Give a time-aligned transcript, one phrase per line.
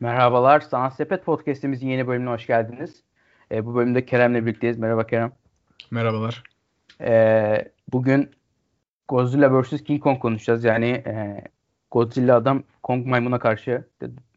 [0.00, 3.02] Merhabalar, Sanat Sepet Podcast'imizin yeni bölümüne hoş geldiniz.
[3.52, 4.78] E, bu bölümde Kerem'le birlikteyiz.
[4.78, 5.32] Merhaba Kerem.
[5.90, 6.42] Merhabalar.
[7.00, 8.30] E, bugün
[9.08, 9.84] Godzilla vs.
[9.84, 10.64] King Kong konuşacağız.
[10.64, 11.44] Yani e,
[11.90, 13.84] Godzilla adam Kong maymuna karşı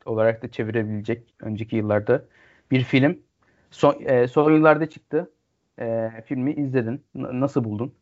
[0.05, 2.25] olarak da çevirebilecek önceki yıllarda
[2.71, 3.20] bir film.
[3.71, 5.31] Son, e, son yıllarda çıktı.
[5.80, 7.03] E, filmi izledin.
[7.16, 7.93] N- nasıl buldun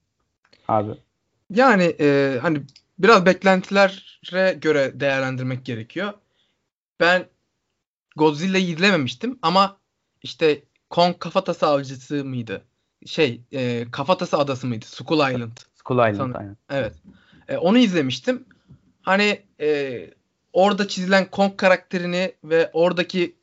[0.67, 0.91] abi?
[1.49, 2.61] Yani e, hani
[2.99, 6.13] biraz beklentilere göre değerlendirmek gerekiyor.
[6.99, 7.25] Ben
[8.15, 9.77] Godzilla'yı izlememiştim ama
[10.23, 12.61] işte Kong kafatası avcısı mıydı?
[13.05, 14.85] Şey, e, kafatası adası mıydı?
[14.85, 15.57] Skull Island.
[15.75, 16.35] Skull Island Sanırım.
[16.35, 16.57] aynen.
[16.69, 16.93] Evet.
[17.47, 18.45] E, onu izlemiştim.
[19.01, 20.09] Hani e,
[20.53, 23.35] orada çizilen Kong karakterini ve oradaki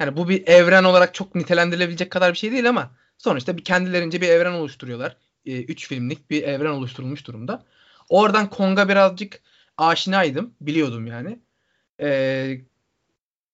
[0.00, 4.20] yani bu bir evren olarak çok nitelendirilebilecek kadar bir şey değil ama sonuçta bir kendilerince
[4.20, 5.16] bir evren oluşturuyorlar.
[5.46, 7.64] E, üç filmlik bir evren oluşturulmuş durumda.
[8.08, 9.40] Oradan Kong'a birazcık
[9.76, 10.54] aşinaydım.
[10.60, 11.38] Biliyordum yani.
[12.00, 12.08] E,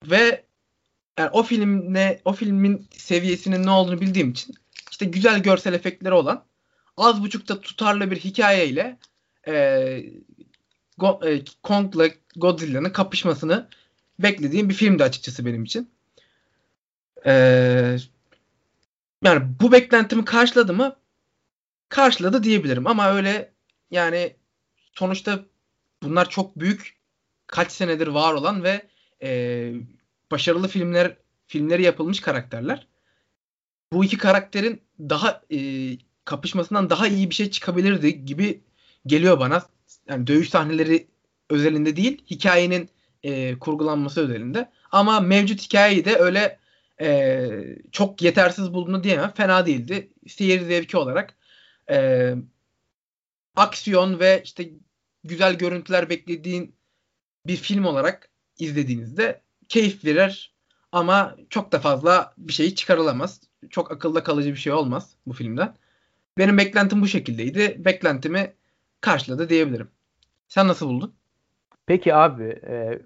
[0.04, 0.47] ve
[1.18, 4.54] yani o filmle o filmin seviyesinin ne olduğunu bildiğim için
[4.90, 6.44] işte güzel görsel efektleri olan
[6.96, 8.98] az buçuk da tutarlı bir hikayeyle
[9.48, 10.04] e,
[10.98, 13.68] Go, e, Kong'la Godzilla'nın kapışmasını
[14.18, 15.90] beklediğim bir filmdi açıkçası benim için.
[17.26, 17.32] E,
[19.24, 20.96] yani bu beklentimi karşıladı mı?
[21.88, 23.52] Karşıladı diyebilirim ama öyle
[23.90, 24.36] yani
[24.92, 25.44] sonuçta
[26.02, 26.98] bunlar çok büyük
[27.46, 28.88] kaç senedir var olan ve
[29.22, 29.72] e,
[30.30, 32.86] başarılı filmler filmleri yapılmış karakterler.
[33.92, 35.58] Bu iki karakterin daha e,
[36.24, 38.60] kapışmasından daha iyi bir şey çıkabilirdi gibi
[39.06, 39.66] geliyor bana.
[40.08, 41.06] Yani dövüş sahneleri
[41.50, 42.88] özelinde değil, hikayenin
[43.22, 44.70] e, kurgulanması özelinde.
[44.92, 46.58] Ama mevcut hikayeyi de öyle
[47.00, 47.50] e,
[47.92, 49.32] çok yetersiz bulduğunu diyemem.
[49.36, 50.08] Fena değildi.
[50.26, 51.34] Seyir zevki olarak
[51.90, 52.34] e,
[53.56, 54.70] aksiyon ve işte
[55.24, 56.74] güzel görüntüler beklediğin
[57.46, 60.54] bir film olarak izlediğinizde keyif verir
[60.92, 63.40] ama çok da fazla bir şey çıkarılamaz.
[63.70, 65.74] Çok akılda kalıcı bir şey olmaz bu filmden.
[66.38, 67.76] Benim beklentim bu şekildeydi.
[67.84, 68.54] Beklentimi
[69.00, 69.88] karşıladı diyebilirim.
[70.48, 71.14] Sen nasıl buldun?
[71.86, 73.02] Peki abi e,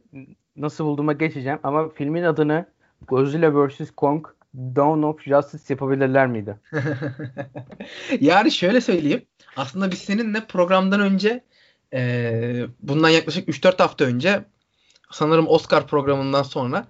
[0.56, 2.66] nasıl bulduğuma geçeceğim ama filmin adını
[3.08, 3.90] Godzilla vs.
[3.96, 6.56] Kong Dawn of Justice yapabilirler miydi?
[8.20, 9.26] yani şöyle söyleyeyim.
[9.56, 11.44] Aslında biz seninle programdan önce
[11.94, 14.44] e, bundan yaklaşık 3-4 hafta önce
[15.12, 16.86] sanırım Oscar programından sonra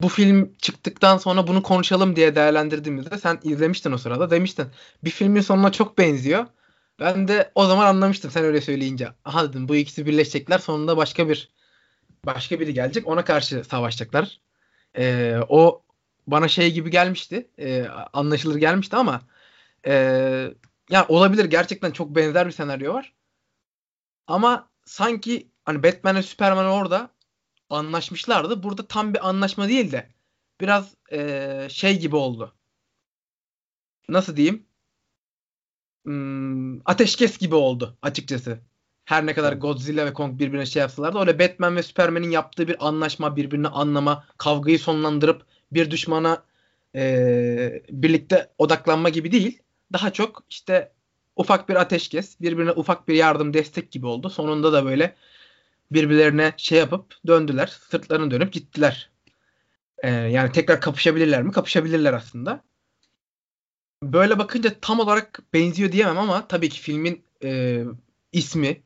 [0.00, 4.66] bu film çıktıktan sonra bunu konuşalım diye değerlendirdiğimizde sen izlemiştin o sırada demiştin.
[5.04, 6.46] Bir filmin sonuna çok benziyor.
[7.00, 9.08] Ben de o zaman anlamıştım sen öyle söyleyince.
[9.24, 11.50] Aha dedim bu ikisi birleşecekler sonunda başka bir
[12.26, 14.40] başka biri gelecek ona karşı savaşacaklar.
[14.98, 15.82] Ee, o
[16.26, 17.50] bana şey gibi gelmişti.
[17.58, 19.20] E, anlaşılır gelmişti ama
[19.86, 19.92] e,
[20.90, 23.12] yani olabilir gerçekten çok benzer bir senaryo var.
[24.26, 27.10] Ama sanki hani Batman ve Superman orada
[27.70, 28.62] anlaşmışlardı.
[28.62, 30.10] Burada tam bir anlaşma değil de
[30.60, 32.54] biraz e, şey gibi oldu.
[34.08, 34.66] Nasıl diyeyim?
[36.04, 38.58] Hmm, ateşkes gibi oldu açıkçası.
[39.04, 42.68] Her ne kadar Godzilla ve Kong birbirine şey yapsalar da öyle Batman ve Superman'in yaptığı
[42.68, 46.44] bir anlaşma, birbirini anlama, kavgayı sonlandırıp bir düşmana
[46.94, 49.58] e, birlikte odaklanma gibi değil.
[49.92, 50.92] Daha çok işte
[51.36, 54.30] ufak bir ateşkes, birbirine ufak bir yardım, destek gibi oldu.
[54.30, 55.16] Sonunda da böyle
[55.92, 57.66] birbirlerine şey yapıp döndüler.
[57.90, 59.10] Sırtlarını dönüp gittiler.
[59.98, 61.52] Ee, yani tekrar kapışabilirler mi?
[61.52, 62.64] Kapışabilirler aslında.
[64.02, 67.82] Böyle bakınca tam olarak benziyor diyemem ama tabii ki filmin e,
[68.32, 68.82] ismi,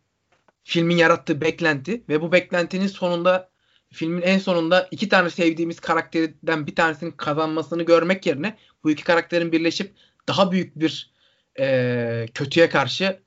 [0.65, 3.51] filmin yarattığı beklenti ve bu beklentinin sonunda
[3.93, 9.53] filmin en sonunda iki tane sevdiğimiz karakterden bir tanesinin kazanmasını görmek yerine bu iki karakterin
[9.53, 9.95] birleşip
[10.29, 11.11] daha büyük bir
[11.59, 13.21] e, kötüye karşı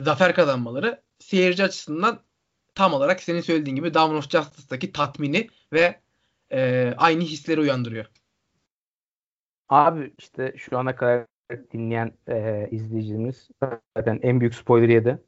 [0.00, 2.20] zafer kazanmaları seyirci açısından
[2.78, 6.00] tam olarak senin söylediğin gibi Dawn of Justice'daki tatmini ve
[6.52, 8.06] e, aynı hisleri uyandırıyor.
[9.68, 11.26] Abi işte şu ana kadar
[11.72, 13.48] dinleyen e, izleyicimiz
[13.96, 15.18] zaten en büyük spoiler yedi.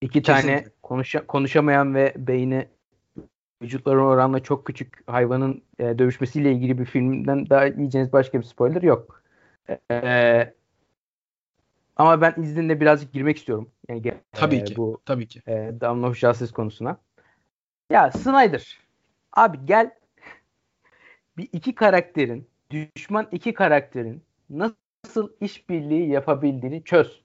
[0.00, 0.62] İki Kesinlikle.
[0.62, 2.68] tane konuşa, konuşamayan ve beyni
[3.62, 8.82] vücutları oranla çok küçük hayvanın e, dövüşmesiyle ilgili bir filmden daha yiyeceğiniz başka bir spoiler
[8.82, 9.22] yok.
[9.90, 10.54] E,
[11.96, 13.70] ama ben izninle birazcık girmek istiyorum.
[13.88, 14.76] Yani tabii e, ki.
[14.76, 15.42] Bu tabii ki.
[15.48, 16.96] E, of Justice konusuna.
[17.90, 18.78] Ya Snyder
[19.32, 19.90] abi gel
[21.36, 27.22] bir iki karakterin düşman iki karakterin nasıl işbirliği yapabildiğini çöz.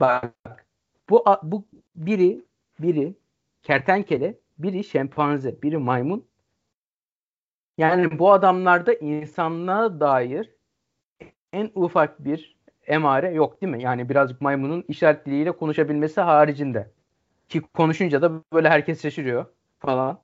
[0.00, 0.66] Bak
[1.10, 1.64] bu bu
[1.96, 2.44] biri
[2.78, 3.14] biri
[3.62, 6.26] kertenkele, biri şempanze, biri maymun.
[7.78, 10.50] Yani bu adamlarda insanlığa dair
[11.52, 12.55] en ufak bir
[12.86, 13.82] emare yok değil mi?
[13.82, 16.90] Yani birazcık maymunun işaret diliyle konuşabilmesi haricinde.
[17.48, 19.46] Ki konuşunca da böyle herkes şaşırıyor
[19.78, 20.20] falan.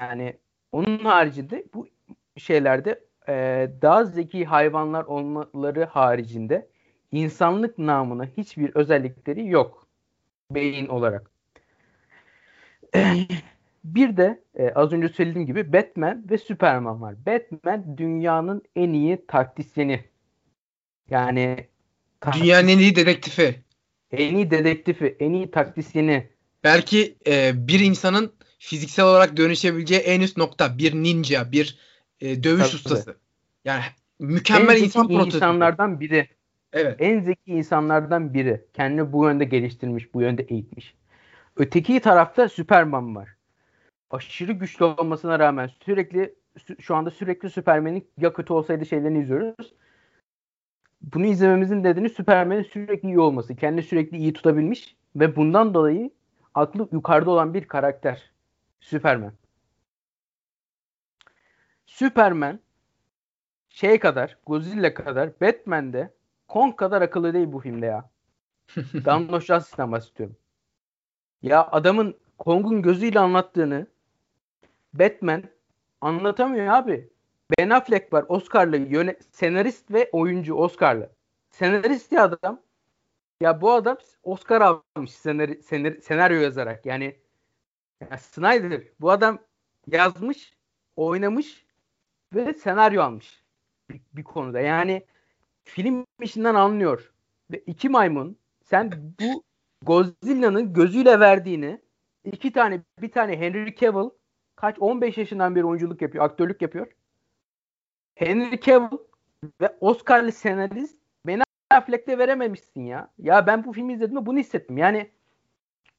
[0.00, 0.36] Yani
[0.72, 1.88] onun haricinde bu
[2.36, 6.68] şeylerde e, daha zeki hayvanlar olmaları haricinde
[7.12, 9.86] insanlık namına hiçbir özellikleri yok
[10.50, 11.30] beyin olarak.
[13.84, 17.26] Bir de e, az önce söylediğim gibi Batman ve Superman var.
[17.26, 20.04] Batman dünyanın en iyi taktisyeni.
[21.10, 21.69] Yani
[22.32, 23.60] dünyanın en iyi dedektifi.
[24.12, 26.28] En iyi dedektifi, en iyi taktisyeni.
[26.64, 30.78] Belki e, bir insanın fiziksel olarak dönüşebileceği en üst nokta.
[30.78, 31.78] Bir ninja, bir
[32.20, 32.76] e, dövüş Tabii.
[32.76, 33.16] ustası.
[33.64, 33.82] Yani
[34.18, 35.36] mükemmel en insan prototipi.
[35.36, 36.28] insanlardan biri.
[36.72, 36.96] Evet.
[36.98, 38.64] En zeki insanlardan biri.
[38.74, 40.94] Kendini bu yönde geliştirmiş, bu yönde eğitmiş.
[41.56, 43.28] Öteki tarafta Superman var.
[44.10, 46.34] Aşırı güçlü olmasına rağmen sürekli
[46.80, 49.72] şu anda sürekli Superman'in ya kötü olsaydı şeylerini izliyoruz.
[51.02, 53.56] Bunu izlememizin nedeni Superman'in sürekli iyi olması.
[53.56, 56.10] Kendini sürekli iyi tutabilmiş ve bundan dolayı
[56.54, 58.30] aklı yukarıda olan bir karakter.
[58.80, 59.32] Superman.
[61.86, 62.60] Superman
[63.68, 66.14] şey kadar, Godzilla kadar, Batman'de
[66.48, 68.10] Kong kadar akıllı değil bu filmde ya.
[69.04, 70.36] Donald Justice'den bahsediyorum.
[71.42, 73.86] Ya adamın Kong'un gözüyle anlattığını
[74.94, 75.42] Batman
[76.00, 77.10] anlatamıyor abi.
[77.58, 81.10] Ben Affleck var Oscar'lı yöne senarist ve oyuncu Oscar'lı.
[81.50, 82.60] Senarist ya adam.
[83.40, 86.86] Ya bu adam Oscar almış senari, senar, senaryo yazarak.
[86.86, 87.16] Yani
[88.10, 89.38] ya Snyder bu adam
[89.86, 90.56] yazmış,
[90.96, 91.66] oynamış
[92.34, 93.44] ve senaryo almış
[93.90, 94.60] bir, bir konuda.
[94.60, 95.06] Yani
[95.64, 97.12] film işinden anlıyor.
[97.50, 99.42] Ve iki maymun sen bu
[99.82, 101.80] Godzilla'nın gözüyle verdiğini
[102.24, 104.10] iki tane bir tane Henry Cavill
[104.56, 106.86] kaç 15 yaşından beri oyunculuk yapıyor, aktörlük yapıyor.
[108.20, 108.98] Henry Cavill
[109.60, 110.96] ve Oscar'lı senarist
[111.26, 113.10] Ben Affleck'te verememişsin ya.
[113.18, 114.78] Ya ben bu filmi izledim bunu hissettim.
[114.78, 115.10] Yani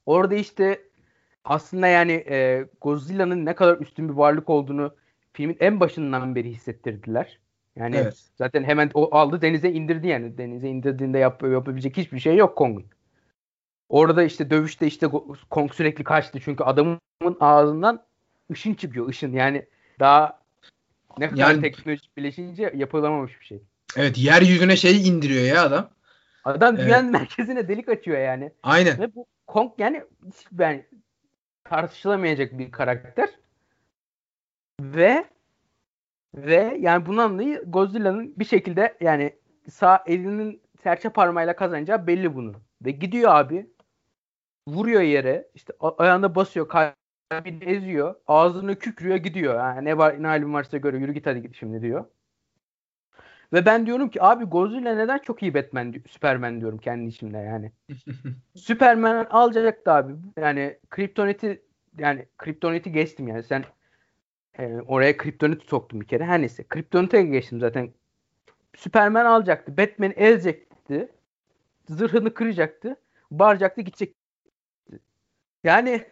[0.06, 0.82] orada işte
[1.44, 4.96] aslında yani e, Godzilla'nın ne kadar üstün bir varlık olduğunu
[5.34, 7.40] filmin en başından beri hissettirdiler.
[7.76, 8.30] Yani evet.
[8.36, 10.38] zaten hemen o aldı denize indirdi yani.
[10.38, 12.86] Denize indirdiğinde yap, yapabilecek hiçbir şey yok Kong'un.
[13.90, 15.08] Orada işte dövüşte işte
[15.50, 17.00] Kong sürekli kaçtı çünkü adamın
[17.40, 18.04] ağzından
[18.52, 19.66] ışın çıkıyor ışın yani
[20.00, 20.41] daha
[21.18, 23.62] ne kadar yani, teknoloji birleşince yapılamamış bir şey.
[23.98, 25.90] Evet yeryüzüne şey indiriyor ya adam.
[26.44, 27.20] Adam dünyanın evet.
[27.20, 28.52] merkezine delik açıyor yani.
[28.64, 29.00] Aynen.
[29.00, 30.04] Ve bu Kong yani
[30.52, 30.86] ben
[31.64, 33.30] tartışılamayacak bir karakter.
[34.82, 35.26] Ve
[36.36, 39.36] ve yani bundan dolayı Godzilla'nın bir şekilde yani
[39.70, 42.54] sağ elinin serçe parmağıyla kazanacağı belli bunu.
[42.86, 43.68] Ve gidiyor abi.
[44.68, 45.48] Vuruyor yere.
[45.56, 46.68] işte ayağında basıyor.
[47.32, 48.16] Kalbini eziyor.
[48.28, 49.56] Ağzını kükrüyor gidiyor.
[49.56, 52.06] Yani ne var ne halin varsa göre yürü git hadi git şimdi diyor.
[53.54, 57.72] Ve ben diyorum ki abi Godzilla neden çok iyi Batman, Superman diyorum kendi içimde yani.
[58.56, 60.14] Superman alacaktı abi.
[60.38, 61.62] Yani Kryptonit'i
[61.98, 63.44] yani Kryptonit'i geçtim yani.
[63.44, 63.64] Sen
[64.60, 66.26] e, oraya kriptonit soktum bir kere.
[66.26, 66.64] Her neyse.
[66.64, 67.90] Kriptonite geçtim zaten.
[68.76, 69.78] Superman alacaktı.
[69.78, 71.08] Batman ezecekti.
[71.90, 72.96] Zırhını kıracaktı.
[73.32, 74.22] Bağıracaktı gidecekti.
[75.64, 76.06] Yani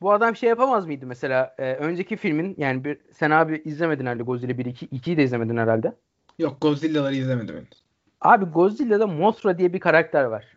[0.00, 1.54] bu adam şey yapamaz mıydı mesela?
[1.58, 5.56] E, önceki filmin yani bir sen abi izlemedin herhalde Godzilla 1 2 2'yi de izlemedin
[5.56, 5.94] herhalde.
[6.38, 7.84] Yok Godzilla'ları izlemedim henüz.
[8.20, 10.56] Abi Godzilla'da Mothra diye bir karakter var.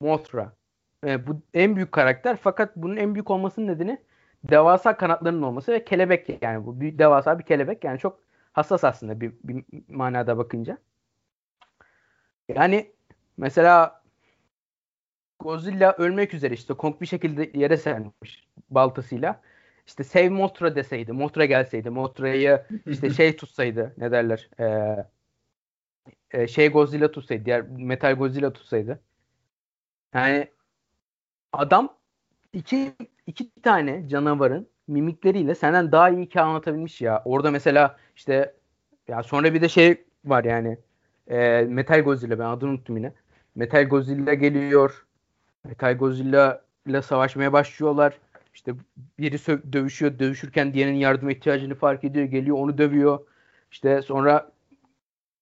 [0.00, 0.52] Mothra.
[1.06, 3.98] E, bu en büyük karakter fakat bunun en büyük olmasının nedeni
[4.44, 8.20] devasa kanatlarının olması ve kelebek yani bu bir devasa bir kelebek yani çok
[8.52, 10.78] hassas aslında bir, bir manada bakınca.
[12.48, 12.92] Yani
[13.36, 14.03] mesela
[15.44, 19.40] Godzilla ölmek üzere işte Kong bir şekilde yere sermiş baltasıyla.
[19.86, 25.06] İşte Save Mothra deseydi, Mothra gelseydi, Mothra'yı işte şey tutsaydı, ne derler, ee,
[26.30, 29.00] e, şey Godzilla tutsaydı, diğer Metal Godzilla tutsaydı.
[30.14, 30.48] Yani
[31.52, 31.96] adam
[32.52, 32.94] iki,
[33.26, 37.22] iki tane canavarın mimikleriyle senden daha iyi hikaye anlatabilmiş ya.
[37.24, 38.54] Orada mesela işte
[39.08, 40.78] ya sonra bir de şey var yani
[41.28, 43.12] e, Metal Godzilla ben adını unuttum yine.
[43.54, 45.06] Metal Godzilla geliyor.
[45.64, 48.18] Metal Godzilla ile savaşmaya başlıyorlar.
[48.54, 48.74] İşte
[49.18, 50.18] biri dövüşüyor.
[50.18, 52.24] Dövüşürken diğerinin yardıma ihtiyacını fark ediyor.
[52.24, 53.18] Geliyor onu dövüyor.
[53.70, 54.52] İşte sonra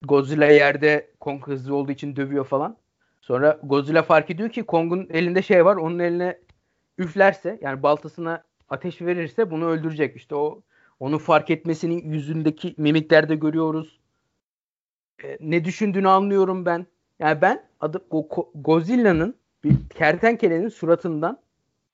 [0.02, 2.76] Godzilla yerde Kong hızlı olduğu için dövüyor falan.
[3.21, 5.76] Sonra Godzilla fark ediyor ki Kong'un elinde şey var.
[5.76, 6.38] Onun eline
[6.99, 10.17] üflerse yani baltasına ateş verirse bunu öldürecek.
[10.17, 10.62] İşte o
[11.00, 13.99] onu fark etmesinin yüzündeki mimiklerde görüyoruz.
[15.25, 16.87] E, ne düşündüğünü anlıyorum ben.
[17.19, 21.40] Yani ben adı Go- Godzilla'nın bir kertenkelenin suratından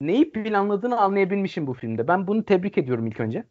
[0.01, 2.09] neyi planladığını anlayabilmişim bu filmde.
[2.09, 3.45] Ben bunu tebrik ediyorum ilk önce.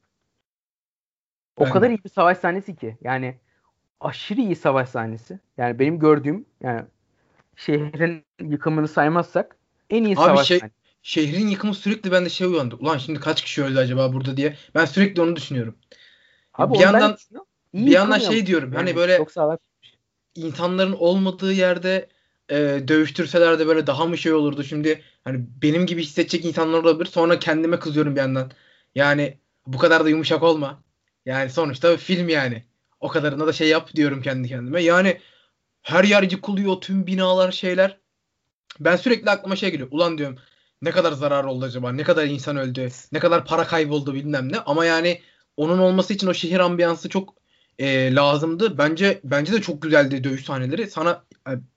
[1.57, 2.97] O ben kadar iyi bir savaş sahnesi ki.
[3.01, 3.36] Yani
[4.00, 5.39] aşırı iyi savaş sahnesi.
[5.57, 6.81] Yani benim gördüğüm yani
[7.55, 9.55] şehrin yıkımını saymazsak
[9.89, 12.75] en iyi Abi savaş şey, sahnesi şehrin yıkımı sürekli bende şey uyandı.
[12.75, 14.55] Ulan şimdi kaç kişi öldü acaba burada diye.
[14.75, 15.75] Ben sürekli onu düşünüyorum.
[16.53, 17.17] Abi bir yandan
[17.74, 19.59] bir yandan şey diyorum hani Yani böyle çok
[20.36, 22.09] insanların olmadığı yerde
[22.50, 24.63] e, dövüştürseler de böyle daha mı şey olurdu?
[24.63, 27.06] Şimdi hani benim gibi hissedecek insanlar olabilir.
[27.06, 28.51] Sonra kendime kızıyorum bir yandan.
[28.96, 29.38] Yani
[29.68, 30.84] bu kadar da yumuşak olma.
[31.25, 32.63] Yani sonuçta film yani.
[33.00, 34.84] O kadarına da şey yap diyorum kendi kendime.
[34.84, 35.22] Yani
[35.82, 37.98] her yer yıkılıyor tüm binalar şeyler.
[38.80, 39.89] Ben sürekli aklıma şey geliyor.
[39.92, 40.38] Ulan diyorum
[40.82, 41.92] ne kadar zarar oldu acaba?
[41.92, 42.89] Ne kadar insan öldü?
[43.12, 44.60] Ne kadar para kayboldu bilmem ne.
[44.60, 45.22] Ama yani
[45.58, 47.34] onun olması için o şehir ambiyansı çok
[47.80, 48.77] e, lazımdı.
[48.77, 50.89] Bence bence de çok güzeldi dövüş sahneleri.
[50.89, 51.24] Sana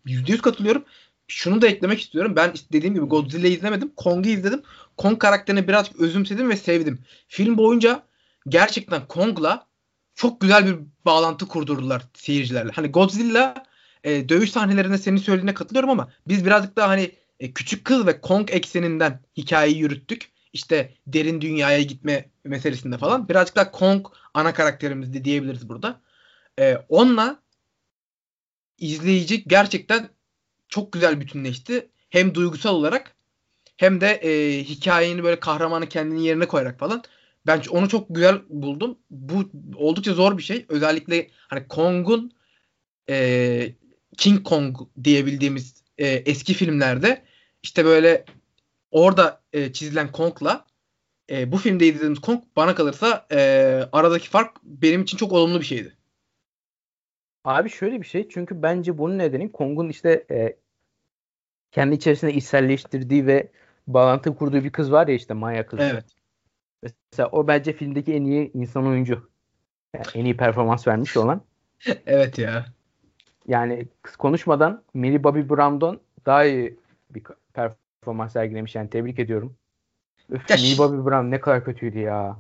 [0.05, 0.85] yüzde yüz katılıyorum.
[1.29, 2.37] Şunu da eklemek istiyorum.
[2.37, 3.93] Ben dediğim gibi Godzilla'yı izlemedim.
[3.97, 4.62] Kong'u izledim.
[4.97, 6.99] Kong karakterini birazcık özümsedim ve sevdim.
[7.29, 8.03] Film boyunca
[8.49, 9.67] gerçekten Kong'la
[10.15, 12.73] çok güzel bir bağlantı kurdurdular seyircilerle.
[12.73, 13.55] Hani Godzilla
[14.05, 17.11] e, dövüş sahnelerinde senin söylediğine katılıyorum ama biz birazcık daha hani
[17.41, 20.31] e, küçük kız ve Kong ekseninden hikayeyi yürüttük.
[20.53, 23.29] İşte derin dünyaya gitme meselesinde falan.
[23.29, 26.00] Birazcık daha Kong ana karakterimizdi diyebiliriz burada.
[26.59, 27.41] E, onunla
[28.81, 30.09] izleyici gerçekten
[30.69, 31.89] çok güzel bütünleşti.
[32.11, 33.15] Hem duygusal olarak
[33.77, 37.03] hem de e, hikayenin böyle kahramanı kendini yerine koyarak falan.
[37.47, 38.99] Ben onu çok güzel buldum.
[39.11, 40.67] Bu oldukça zor bir şey.
[40.69, 42.33] Özellikle hani Kong'un
[43.09, 43.73] e,
[44.17, 47.25] King Kong diyebildiğimiz e, eski filmlerde
[47.63, 48.25] işte böyle
[48.91, 50.67] orada e, çizilen Kong'la
[51.31, 53.39] e, bu filmde izlediğimiz Kong bana kalırsa e,
[53.93, 55.97] aradaki fark benim için çok olumlu bir şeydi.
[57.44, 60.56] Abi şöyle bir şey çünkü bence bunun nedeni Kong'un işte e,
[61.73, 63.49] kendi içerisinde içselleştirdiği ve
[63.87, 65.80] bağlantı kurduğu bir kız var ya işte Maya kız.
[65.80, 66.04] Evet.
[66.82, 69.30] Mesela o bence filmdeki en iyi insan oyuncu.
[69.94, 71.42] Yani en iyi performans vermiş olan.
[72.06, 72.66] evet ya.
[73.47, 76.78] Yani kız konuşmadan Millie Bobby Brown'dan daha iyi
[77.11, 77.23] bir
[77.54, 79.56] performans sergilemiş yani tebrik ediyorum.
[80.30, 82.37] Öf, Millie Bobby Brown ne kadar kötüydü ya.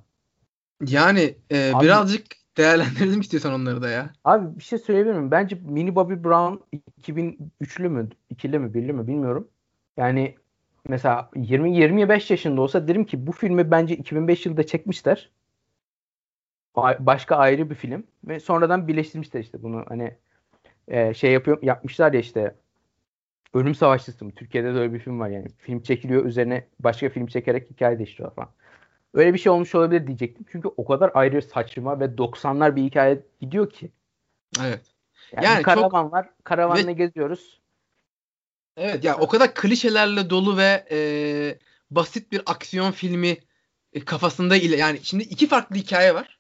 [0.86, 4.12] Yani e, Abi- birazcık değerlendirelim istiyorsan onları da ya.
[4.24, 5.30] Abi bir şey söyleyebilir miyim?
[5.30, 9.48] Bence Millie Bobby Brown 2003'lü mü, 2'li mi, 1'li mi bilmiyorum.
[9.96, 10.34] Yani
[10.88, 15.30] mesela 20 25 yaşında olsa derim ki bu filmi bence 2005 yılında çekmişler.
[16.98, 20.16] Başka ayrı bir film ve sonradan birleştirmişler işte bunu hani
[20.88, 22.54] e, şey yapıyor yapmışlar ya işte
[23.54, 24.32] Ölüm Savaşçısı mı?
[24.32, 25.48] Türkiye'de de öyle bir film var yani.
[25.58, 28.50] Film çekiliyor üzerine başka film çekerek hikaye değiştiriyor falan.
[29.14, 30.46] Öyle bir şey olmuş olabilir diyecektim.
[30.52, 33.90] Çünkü o kadar ayrı saçma ve 90'lar bir hikaye gidiyor ki.
[34.60, 34.80] Evet.
[35.32, 36.28] Yani, Yani bir çok- karavan var.
[36.44, 37.60] Karavanla Ve- geziyoruz.
[38.76, 40.98] Evet ya o kadar klişelerle dolu ve e,
[41.90, 43.36] basit bir aksiyon filmi
[43.92, 46.38] e, kafasında ile yani şimdi iki farklı hikaye var.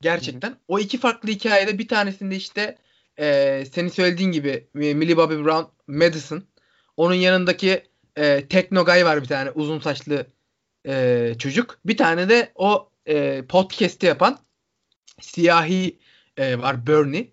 [0.00, 0.56] Gerçekten.
[0.68, 2.76] O iki farklı hikayede bir tanesinde işte
[3.18, 6.44] e, senin söylediğin gibi e, Millie Bobby Brown Madison.
[6.96, 7.82] Onun yanındaki
[8.16, 10.26] e, Tekno Guy var bir tane uzun saçlı
[10.86, 11.78] e, çocuk.
[11.84, 14.38] Bir tane de o e, podcast'i yapan
[15.20, 15.98] siyahi
[16.36, 17.28] e, var Bernie.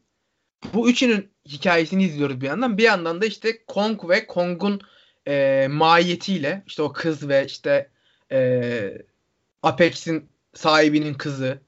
[0.73, 2.77] Bu üçünün hikayesini izliyoruz bir yandan.
[2.77, 4.81] Bir yandan da işte Kong ve Kong'un
[5.27, 7.89] e, mahiyetiyle işte o kız ve işte
[8.31, 8.97] e,
[9.63, 11.59] Apex'in sahibinin kızı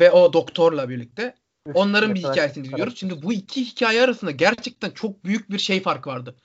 [0.00, 1.34] ve o doktorla birlikte
[1.74, 2.98] onların bir hikayesini izliyoruz.
[2.98, 6.36] Şimdi bu iki hikaye arasında gerçekten çok büyük bir şey farkı vardı.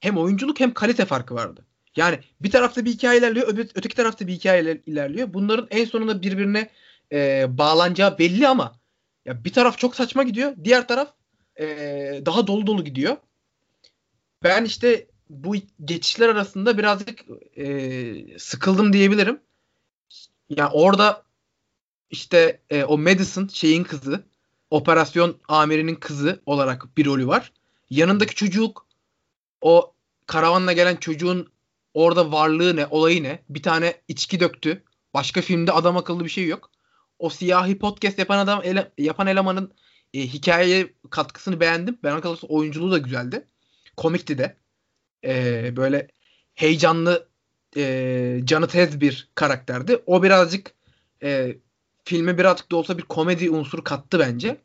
[0.00, 1.67] Hem oyunculuk hem kalite farkı vardı.
[1.98, 5.34] Yani bir tarafta bir hikaye ilerliyor, öbür, öteki tarafta bir hikaye iler- ilerliyor.
[5.34, 6.70] Bunların en sonunda birbirine
[7.12, 8.80] e, bağlanacağı belli ama
[9.24, 11.14] ya bir taraf çok saçma gidiyor, diğer taraf
[11.60, 11.66] e,
[12.26, 13.16] daha dolu dolu gidiyor.
[14.42, 17.24] Ben işte bu geçişler arasında birazcık
[17.56, 19.40] e, sıkıldım diyebilirim.
[20.50, 21.22] Ya orada
[22.10, 24.24] işte e, o Madison şeyin kızı,
[24.70, 27.52] operasyon amirinin kızı olarak bir rolü var.
[27.90, 28.86] Yanındaki çocuk
[29.60, 29.94] o
[30.26, 31.48] karavanla gelen çocuğun
[32.04, 33.42] orada varlığı ne, olayı ne?
[33.48, 34.82] Bir tane içki döktü.
[35.14, 36.70] Başka filmde adam akıllı bir şey yok.
[37.18, 39.72] O siyahi podcast yapan adam ele- yapan elemanın
[40.14, 41.98] e, hikayeye katkısını beğendim.
[42.02, 43.46] Ben kalırsa oyunculuğu da güzeldi.
[43.96, 44.56] Komikti de.
[45.24, 46.08] E, böyle
[46.54, 47.28] heyecanlı
[47.76, 50.02] e, canı tez bir karakterdi.
[50.06, 50.74] O birazcık
[51.22, 51.56] e,
[52.04, 54.56] filme birazcık da olsa bir komedi unsuru kattı bence.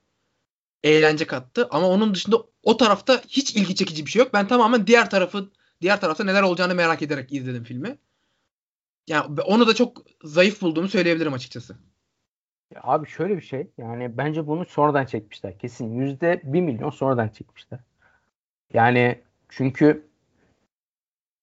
[0.83, 4.33] Eğlence kattı ama onun dışında o tarafta hiç ilgi çekici bir şey yok.
[4.33, 5.49] Ben tamamen diğer tarafı
[5.83, 7.97] diğer tarafta neler olacağını merak ederek izledim filmi.
[9.07, 11.77] Yani onu da çok zayıf bulduğumu söyleyebilirim açıkçası.
[12.73, 13.67] Ya abi şöyle bir şey.
[13.77, 15.59] Yani bence bunu sonradan çekmişler.
[15.59, 17.79] Kesin yüzde bir milyon sonradan çekmişler.
[18.73, 20.07] Yani çünkü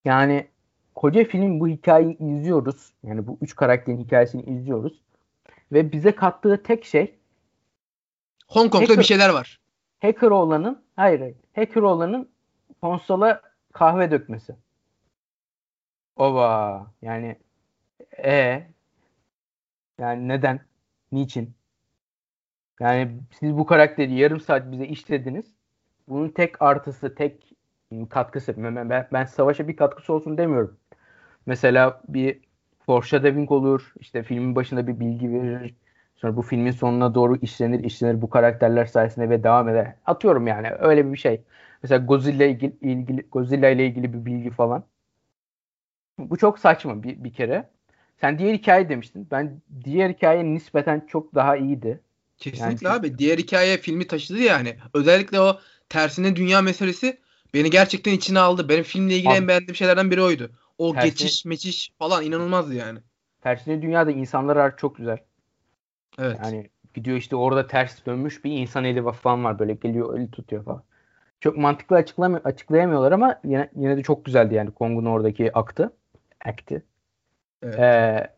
[0.04, 0.48] yani
[0.94, 2.92] koca film bu hikayeyi izliyoruz.
[3.02, 5.00] Yani bu üç karakterin hikayesini izliyoruz.
[5.72, 7.14] Ve bize kattığı tek şey
[8.48, 9.60] Hong Kong'da Hacker- bir şeyler var.
[10.02, 12.28] hacker olanın hayır, hayır hacker olanın
[12.82, 14.56] konsola kahve dökmesi.
[16.16, 17.36] Ova yani
[18.24, 18.70] e
[19.98, 20.60] yani neden?
[21.12, 21.54] Niçin?
[22.80, 25.46] Yani siz bu karakteri yarım saat bize işlediniz.
[26.08, 27.52] Bunun tek artısı, tek
[28.10, 28.54] katkısı.
[28.64, 30.76] Ben, ben, ben savaşa bir katkısı olsun demiyorum.
[31.46, 32.40] Mesela bir
[32.86, 33.94] foreshadowing olur.
[34.00, 35.74] İşte filmin başında bir bilgi verir.
[36.16, 39.94] Sonra bu filmin sonuna doğru işlenir, işlenir bu karakterler sayesinde ve devam eder.
[40.06, 41.42] Atıyorum yani öyle bir şey.
[41.82, 44.84] Mesela Godzilla ilgili, ilgili Godzilla ile ilgili bir bilgi falan.
[46.18, 47.70] Bu çok saçma bir, bir kere.
[48.20, 49.28] Sen diğer hikaye demiştin.
[49.30, 52.00] Ben diğer hikaye nispeten çok daha iyiydi.
[52.38, 53.18] Kesinlikle yani, abi.
[53.18, 54.76] Diğer hikaye filmi taşıdı yani.
[54.94, 55.58] Özellikle o
[55.88, 57.18] tersine dünya meselesi
[57.54, 58.68] beni gerçekten içine aldı.
[58.68, 60.50] Benim filmle ilgili abi, en beğendiğim şeylerden biri oydu.
[60.78, 62.98] O tersine, geçiş meçiş falan inanılmazdı yani.
[63.40, 65.18] Tersine dünyada insanlar çok güzel.
[66.18, 66.38] Evet.
[66.42, 70.64] Yani gidiyor işte orada ters dönmüş bir insan eli falan var böyle geliyor eli tutuyor
[70.64, 70.82] falan.
[71.40, 75.92] Çok mantıklı açıklamıyor, açıklayamıyorlar ama yine, yine de çok güzeldi yani Kong'un oradaki aktı.
[76.44, 76.82] Akti.
[77.62, 77.78] Evet.
[77.78, 78.34] Ee,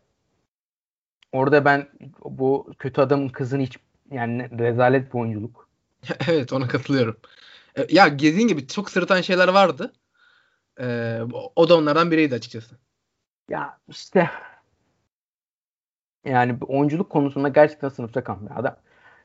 [1.31, 1.87] orada ben
[2.25, 3.77] bu kötü adamın kızını hiç
[4.11, 5.69] yani rezalet bir oyunculuk.
[6.27, 7.17] evet ona katılıyorum.
[7.75, 9.93] E, ya dediğin gibi çok sırıtan şeyler vardı.
[10.79, 11.21] Ee,
[11.55, 12.75] o da onlardan biriydi açıkçası.
[13.49, 14.29] Ya işte
[16.25, 18.75] yani oyunculuk konusunda gerçekten sınıfta kalmıyor adam.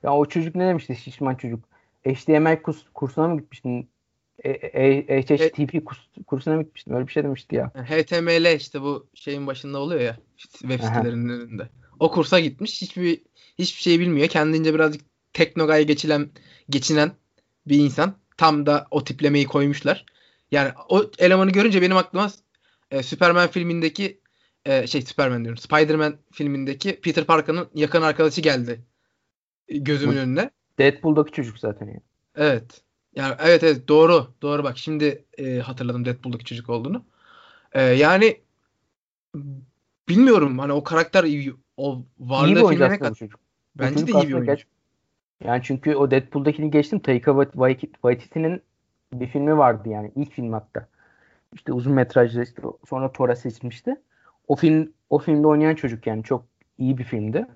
[0.02, 1.64] Ya o çocuk ne demişti şişman çocuk?
[2.06, 3.90] HTML kurs, kursuna mı gitmiştin?
[4.44, 6.94] E, e, HTTP e, kurs, kursuna mı gitmiştin?
[6.94, 7.68] Öyle bir şey demişti ya.
[7.68, 11.68] HTML işte bu şeyin başında oluyor ya web sitelerinin önünde.
[12.00, 12.82] O kursa gitmiş.
[12.82, 13.22] Hiçbir
[13.58, 14.28] hiçbir şey bilmiyor.
[14.28, 15.02] Kendince birazcık
[15.32, 16.30] teknogaya geçilen
[16.70, 17.12] geçinen
[17.66, 18.14] bir insan.
[18.36, 20.06] Tam da o tiplemeyi koymuşlar.
[20.50, 22.30] Yani o elemanı görünce benim aklıma
[22.90, 24.20] e, Superman filmindeki
[24.64, 25.58] e, şey Superman diyorum.
[25.58, 28.80] Spider-Man filmindeki Peter Parker'ın yakın arkadaşı geldi
[29.68, 30.50] gözümün önüne.
[30.78, 32.00] Deadpool'daki çocuk zaten ya.
[32.36, 32.82] Evet.
[33.14, 34.26] Yani evet evet doğru.
[34.42, 37.04] Doğru bak şimdi e, hatırladım Deadpool'daki çocuk olduğunu.
[37.72, 38.40] E, yani
[40.08, 41.26] bilmiyorum hani o karakter
[41.76, 43.40] o varlığı iyi bir oyuncu aslında çocuk.
[43.76, 44.52] Bence de iyi bir oyuncu.
[44.52, 44.66] Geç,
[45.44, 46.98] yani çünkü o Deadpool'dakini geçtim.
[46.98, 47.46] Taika
[47.92, 48.62] Waititi'nin
[49.12, 50.88] bir filmi vardı yani ilk film hatta.
[51.54, 53.96] İşte uzun metrajlı işte sonra Thor'a seçmişti.
[54.48, 56.44] O film o filmde oynayan çocuk yani çok
[56.78, 57.46] iyi bir filmdi.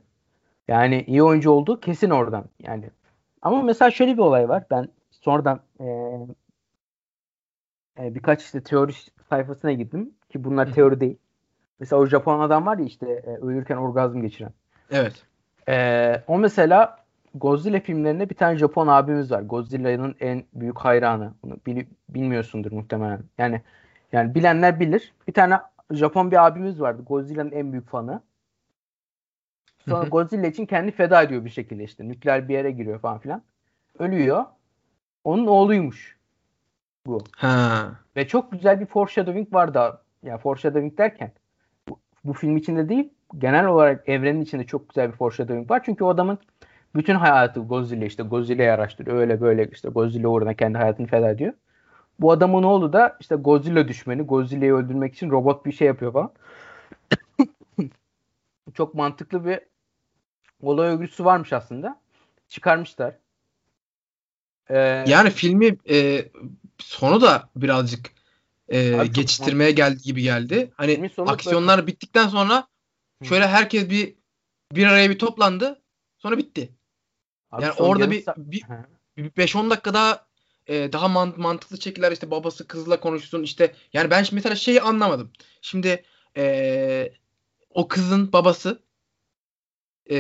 [0.69, 2.91] Yani iyi oyuncu oldu kesin oradan yani.
[3.43, 4.65] Ama mesela şöyle bir olay var.
[4.71, 5.87] Ben sonradan e,
[7.99, 8.93] e, birkaç işte teori
[9.29, 11.17] sayfasına gittim ki bunlar teori değil.
[11.81, 14.53] Mesela o Japon adam var ya işte e, ölürken orgazm geçiren.
[14.91, 15.27] Evet.
[15.69, 17.03] E, o mesela
[17.35, 19.43] Godzilla filmlerinde bir tane Japon abimiz var.
[19.43, 21.33] Godzilla'nın en büyük hayranı.
[21.43, 23.21] Bunu bil, bilmiyorsundur muhtemelen.
[23.39, 23.63] Yani
[24.13, 25.13] yani bilenler bilir.
[25.29, 27.03] Bir tane Japon bir abimiz vardı.
[27.07, 28.23] Godzilla'nın en büyük fanı.
[29.89, 32.09] Sonra Godzilla için kendi feda ediyor bir şekilde işte.
[32.09, 33.43] Nükleer bir yere giriyor falan filan.
[33.99, 34.45] Ölüyor.
[35.25, 36.19] Onun oğluymuş.
[37.07, 37.19] Bu.
[37.37, 37.93] Ha.
[38.17, 39.81] Ve çok güzel bir foreshadowing var da.
[39.81, 41.33] Ya yani foreshadowing derken
[41.89, 45.83] bu, bu film içinde değil genel olarak evrenin içinde çok güzel bir foreshadowing var.
[45.85, 46.39] Çünkü o adamın
[46.95, 49.17] bütün hayatı Godzilla işte Godzilla'yı araştırıyor.
[49.17, 51.53] Öyle böyle işte Godzilla uğruna kendi hayatını feda ediyor.
[52.21, 54.23] Bu adamın oğlu da işte Godzilla düşmeni.
[54.23, 56.33] Godzilla'yı öldürmek için robot bir şey yapıyor falan.
[58.75, 59.61] Çok mantıklı bir
[60.63, 62.01] olay örgüsü varmış aslında.
[62.49, 63.15] Çıkarmışlar.
[64.69, 66.29] Ee, yani filmi e,
[66.79, 68.11] sonu da birazcık
[68.69, 70.73] e, geçiştirmeye geldi gibi geldi.
[70.77, 71.87] Hani aksiyonlar böyle...
[71.87, 72.67] bittikten sonra
[73.23, 74.15] şöyle herkes bir
[74.73, 75.81] bir araya bir toplandı.
[76.19, 76.73] Sonra bitti.
[77.53, 78.65] Abi yani orada bir, bir,
[79.17, 80.27] bir 5-10 dakika daha
[80.67, 85.33] e, daha mant- mantıklı şekiller işte babası kızla konuşsun işte yani ben mesela şeyi anlamadım.
[85.63, 86.05] Şimdi
[86.37, 87.13] e,
[87.71, 88.83] o kızın babası
[90.11, 90.17] e,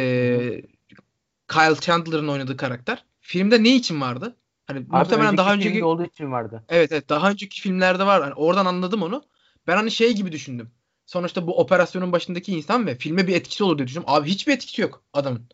[1.49, 4.37] Kyle Chandler'ın oynadığı karakter filmde ne için vardı?
[4.67, 6.65] Hani Abi muhtemelen daha önceki olduğu için vardı.
[6.69, 8.23] Evet evet daha önceki filmlerde var.
[8.23, 9.23] Hani oradan anladım onu.
[9.67, 10.71] Ben hani şey gibi düşündüm.
[11.07, 14.05] Sonuçta bu operasyonun başındaki insan ve filme bir etkisi olur diye düşündüm.
[14.07, 15.49] Abi hiçbir etkisi yok adamın.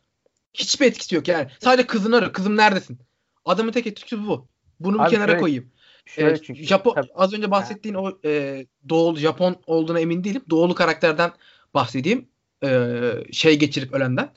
[0.54, 1.48] Hiçbir etkisi yok yani.
[1.60, 2.32] Sadece kızını arıyor.
[2.32, 2.98] Kızım neredesin?
[3.44, 4.48] Adamın tek etkisi bu.
[4.80, 5.72] Bunu bir Abi kenara şöyle, koyayım.
[6.06, 7.08] Şöyle ee, çünkü, Japon tabii.
[7.14, 10.42] az önce bahsettiğin o e, doğulu Japon olduğuna emin değilim.
[10.50, 11.32] Doğulu karakterden
[11.74, 12.28] bahsedeyim.
[12.64, 13.00] E,
[13.32, 14.32] şey geçirip ölenden.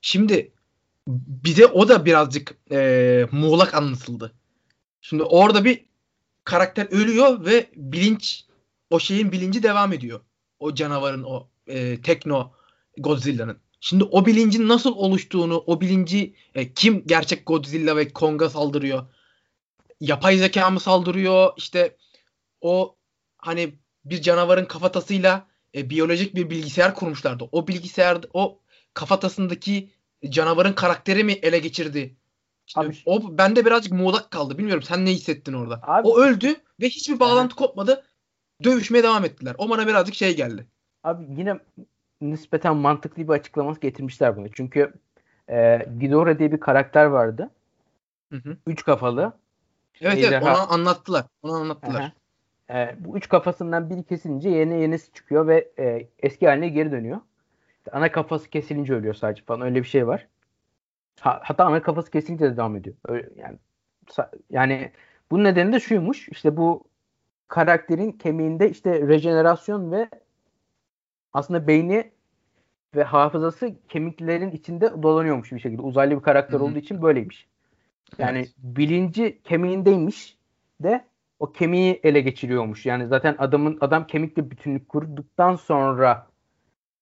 [0.00, 0.52] Şimdi
[1.08, 4.32] bize o da birazcık e, muğlak anlatıldı.
[5.00, 5.84] Şimdi orada bir
[6.44, 8.44] karakter ölüyor ve bilinç
[8.90, 10.20] o şeyin bilinci devam ediyor.
[10.58, 12.52] O canavarın o e, tekno
[12.98, 13.58] Godzilla'nın.
[13.80, 19.06] Şimdi o bilincin nasıl oluştuğunu, o bilinci e, kim gerçek Godzilla ve Kong'a saldırıyor?
[20.00, 21.52] Yapay zeka mı saldırıyor?
[21.56, 21.96] İşte
[22.60, 22.96] o
[23.38, 27.48] hani bir canavarın kafatasıyla e, biyolojik bir bilgisayar kurmuşlardı.
[27.52, 28.58] O bilgisayar o
[28.94, 29.90] kafatasındaki
[30.28, 32.16] canavarın karakteri mi ele geçirdi?
[32.66, 34.58] İşte abi, o bende birazcık muğlak kaldı.
[34.58, 35.80] Bilmiyorum sen ne hissettin orada?
[35.82, 37.56] Abi, o öldü ve hiçbir bağlantı he.
[37.56, 38.04] kopmadı.
[38.64, 39.54] Dövüşmeye devam ettiler.
[39.58, 40.66] O bana birazcık şey geldi.
[41.04, 41.58] Abi yine
[42.20, 44.52] nispeten mantıklı bir açıklaması getirmişler bunu.
[44.52, 44.92] Çünkü
[45.48, 47.50] e, Ghidorah diye bir karakter vardı.
[48.32, 48.56] Hı hı.
[48.66, 49.32] Üç kafalı.
[50.00, 51.24] Evet evet onu anlattılar.
[51.42, 52.12] Onu anlattılar.
[52.70, 57.20] E, bu üç kafasından biri kesilince yeni yenisi çıkıyor ve e, eski haline geri dönüyor.
[57.78, 60.26] İşte ana kafası kesilince ölüyor sadece falan öyle bir şey var.
[61.20, 62.96] Ha, hatta ana kafası kesilince de devam ediyor.
[63.08, 63.58] Öyle, yani
[64.50, 64.92] yani
[65.30, 66.28] bunun nedeni de şuymuş.
[66.28, 66.84] İşte bu
[67.48, 70.08] karakterin kemiğinde işte rejenerasyon ve
[71.32, 72.10] aslında beyni
[72.94, 75.82] ve hafızası kemiklerin içinde dolanıyormuş bir şekilde.
[75.82, 76.64] Uzaylı bir karakter Hı-hı.
[76.64, 77.48] olduğu için böyleymiş.
[78.18, 78.54] Yani evet.
[78.58, 80.38] bilinci kemiğindeymiş
[80.82, 81.04] de
[81.38, 82.86] o kemiği ele geçiriyormuş.
[82.86, 86.26] Yani zaten adamın adam kemikle bütünlük kurduktan sonra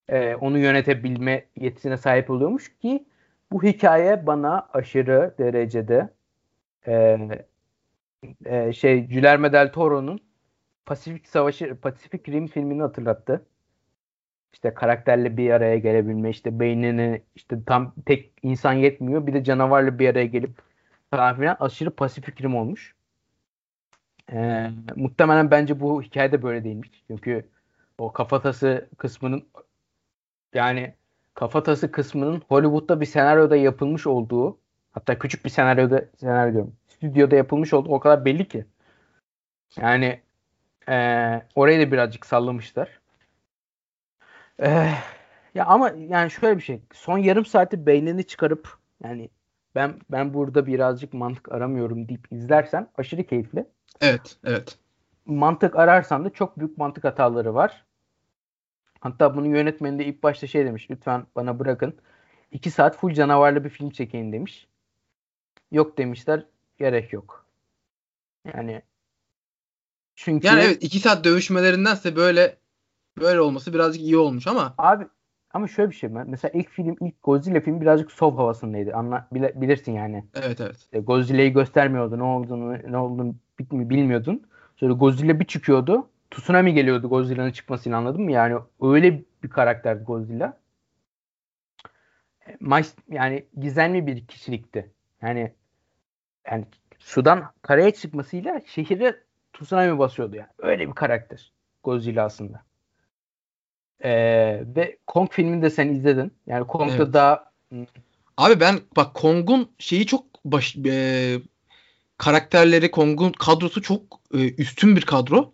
[0.09, 3.07] e, onu yönetebilme yetisine sahip oluyormuş ki
[3.53, 6.11] bu hikaye bana aşırı derecede
[6.87, 7.19] e,
[8.45, 10.21] e, şey Guillermo del Toro'nun
[10.87, 13.47] Pasifik Savaşı Pasifik Rim filmini hatırlattı.
[14.53, 19.27] İşte karakterle bir araya gelebilme, işte beynini işte tam tek insan yetmiyor.
[19.27, 20.51] Bir de canavarla bir araya gelip
[21.11, 22.95] falan filan aşırı Pasifik Rim olmuş.
[24.33, 26.91] Ee, muhtemelen bence bu hikayede böyle değilmiş.
[27.07, 27.49] Çünkü
[27.99, 29.49] o kafatası kısmının
[30.55, 30.95] yani
[31.35, 34.59] kafatası kısmının Hollywood'da bir senaryoda yapılmış olduğu
[34.93, 36.77] hatta küçük bir senaryoda senaryo diyorum.
[36.89, 38.65] Stüdyoda yapılmış olduğu o kadar belli ki.
[39.77, 40.21] Yani
[40.89, 43.01] ee, orayı da birazcık sallamışlar.
[44.63, 44.91] Ee,
[45.55, 46.81] ya ama yani şöyle bir şey.
[46.93, 49.31] Son yarım saati beynini çıkarıp yani
[49.75, 53.67] ben ben burada birazcık mantık aramıyorum deyip izlersen aşırı keyifli.
[54.01, 54.79] Evet, evet.
[55.27, 57.85] Mantık ararsan da çok büyük mantık hataları var.
[59.01, 60.91] Hatta bunun yönetmeni de ilk başta şey demiş.
[60.91, 61.95] Lütfen bana bırakın.
[62.53, 64.69] iki saat full canavarlı bir film çekeyim demiş.
[65.73, 66.47] Yok demişler.
[66.79, 67.47] Gerek yok.
[68.55, 68.83] Yani
[70.15, 72.57] çünkü yani evet iki saat dövüşmelerindense böyle
[73.19, 75.07] böyle olması birazcık iyi olmuş ama abi
[75.55, 78.95] ama şöyle bir şey mesela ilk film ilk Godzilla filmi birazcık sov havasındaydı.
[78.95, 80.25] Anla bile, bilirsin yani.
[80.35, 81.07] Evet evet.
[81.07, 82.19] Godzilla'yı göstermiyordu.
[82.19, 83.35] Ne olduğunu ne olduğunu
[83.71, 84.43] bilmiyordun.
[84.77, 86.09] Sonra Godzilla bir çıkıyordu.
[86.31, 88.33] Tsunami geliyordu Godzilla'nın çıkmasıyla anladın mı?
[88.33, 90.59] Yani öyle bir karakter Godzilla.
[92.49, 94.91] E, yani gizemli bir kişilikti.
[95.23, 95.53] Yani
[96.51, 96.65] yani
[96.99, 99.17] sudan karaya çıkmasıyla şehire
[99.53, 100.51] tsunami basıyordu yani.
[100.59, 101.53] Öyle bir karakter
[101.85, 102.63] Godzilla aslında.
[104.05, 106.33] Ee, ve Kong filmini de sen izledin.
[106.47, 107.13] Yani Kong'da evet.
[107.13, 107.51] daha
[108.37, 111.37] Abi ben bak Kong'un şeyi çok baş, e,
[112.19, 115.53] karakterleri Kong'un kadrosu çok e, üstün bir kadro.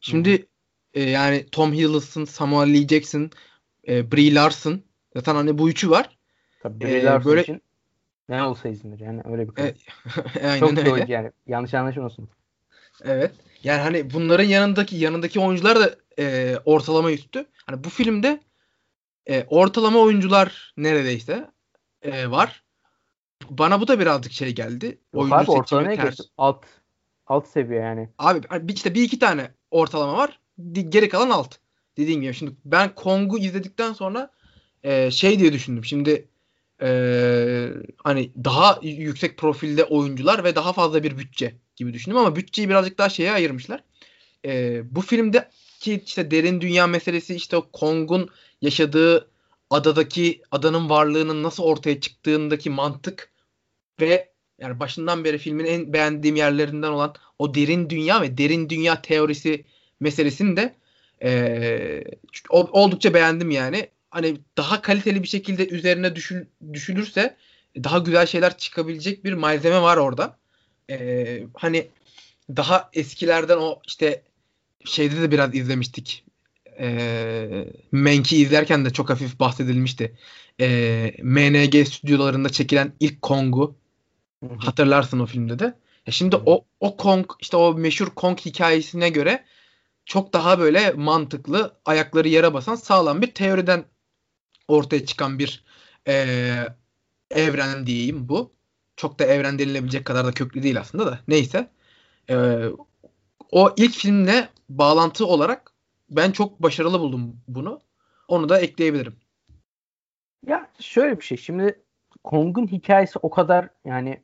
[0.00, 0.46] Şimdi
[0.94, 2.88] e, yani Tom Hiddleston, Samuel L.
[2.88, 3.30] Jackson,
[3.88, 4.80] e, Brie Larson
[5.16, 6.18] zaten hani bu üçü var.
[6.62, 7.42] Tabii Brie ee, Larson böyle...
[7.42, 7.62] için
[8.28, 9.68] ne olsa izindir yani öyle bir kadro.
[10.40, 11.12] E, çok öyle.
[11.12, 12.28] yani yanlış anlaşılmasın.
[13.04, 13.32] Evet.
[13.64, 17.46] Yani hani bunların yanındaki yanındaki oyuncular da e, ortalama üstü.
[17.66, 18.40] Hani bu filmde
[19.26, 21.50] e, ortalama oyuncular neredeyse
[22.02, 22.62] e, var.
[23.50, 24.86] Bana bu da birazcık şey geldi.
[24.86, 26.20] Yok Oyuncu abi ortalamaya ters...
[26.38, 26.64] Alt
[27.26, 28.08] alt seviye yani.
[28.18, 30.40] Abi hani işte bir iki tane ortalama var.
[30.72, 31.54] Geri kalan alt.
[31.96, 34.30] Dediğim gibi şimdi ben Kong'u izledikten sonra
[34.82, 35.84] e, şey diye düşündüm.
[35.84, 36.28] Şimdi
[36.82, 36.88] e,
[38.04, 42.98] hani daha yüksek profilde oyuncular ve daha fazla bir bütçe gibi düşündüm ama bütçeyi birazcık
[42.98, 43.84] daha şeye ayırmışlar.
[44.44, 48.30] E, bu filmde ki işte derin dünya meselesi işte o Kong'un
[48.62, 49.30] yaşadığı
[49.70, 53.32] adadaki adanın varlığının nasıl ortaya çıktığındaki mantık
[54.00, 59.02] ve yani başından beri filmin en beğendiğim yerlerinden olan o derin dünya ve derin dünya
[59.02, 59.64] teorisi
[60.00, 60.74] meselesini de
[61.22, 62.04] e,
[62.50, 63.88] oldukça beğendim yani.
[64.10, 67.36] Hani daha kaliteli bir şekilde üzerine düşün, düşünürse
[67.76, 70.38] daha güzel şeyler çıkabilecek bir malzeme var orada.
[70.90, 71.88] E, hani
[72.56, 74.22] daha eskilerden o işte
[74.84, 76.24] şeyde de biraz izlemiştik.
[76.78, 80.16] E, Menk'i izlerken de çok hafif bahsedilmişti.
[80.60, 80.66] E,
[81.22, 83.76] MNG stüdyolarında çekilen ilk Kong'u
[84.58, 85.74] hatırlarsın o filmde de.
[86.06, 89.44] E şimdi o o Kong işte o meşhur Kong hikayesine göre
[90.06, 93.84] çok daha böyle mantıklı, ayakları yere basan sağlam bir teoriden
[94.68, 95.64] ortaya çıkan bir
[96.08, 96.36] e,
[97.30, 98.52] evren diyeyim bu.
[98.96, 101.18] Çok da evren denilebilecek kadar da köklü değil aslında da.
[101.28, 101.68] Neyse.
[102.30, 102.66] E,
[103.50, 105.72] o ilk filmle bağlantı olarak
[106.10, 107.80] ben çok başarılı buldum bunu.
[108.28, 109.16] Onu da ekleyebilirim.
[110.46, 111.38] Ya şöyle bir şey.
[111.38, 111.82] Şimdi
[112.24, 114.20] Kong'un hikayesi o kadar yani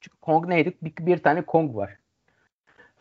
[0.00, 0.74] çünkü Kong neydi?
[0.82, 1.98] Bir, bir tane Kong var.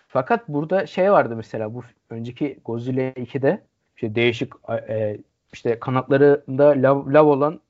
[0.08, 3.64] Fakat burada şey vardı mesela bu önceki Godzilla 2'de
[3.96, 4.54] işte değişik
[4.90, 5.18] e,
[5.54, 7.62] işte kanatlarında lav, lav olan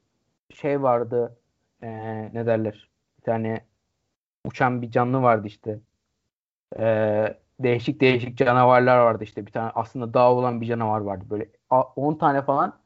[0.54, 1.37] şey vardı.
[1.82, 1.90] E,
[2.34, 2.90] ne derler?
[3.18, 3.62] Bir tane
[4.46, 5.80] uçan bir canlı vardı işte.
[6.80, 9.46] E, değişik değişik canavarlar vardı işte.
[9.46, 11.26] Bir tane aslında dağ olan bir canavar vardı.
[11.30, 11.50] Böyle
[11.96, 12.80] 10 tane falan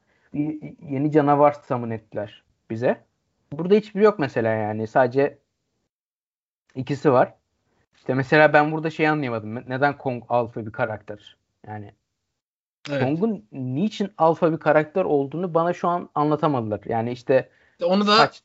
[0.82, 3.02] yeni canavar summon ettiler bize.
[3.52, 4.88] burada hiçbiri yok mesela yani.
[4.88, 5.38] Sadece
[6.76, 7.34] ikisi var.
[7.96, 9.56] İşte mesela ben burada şey anlayamadım.
[9.56, 11.38] Neden Kong alfa bir karakter?
[11.68, 11.92] Yani
[12.90, 13.04] evet.
[13.04, 16.82] Kong'un niçin alfa bir karakter olduğunu bana şu an anlatamadılar.
[16.86, 17.50] Yani işte
[17.84, 18.44] onu da saç,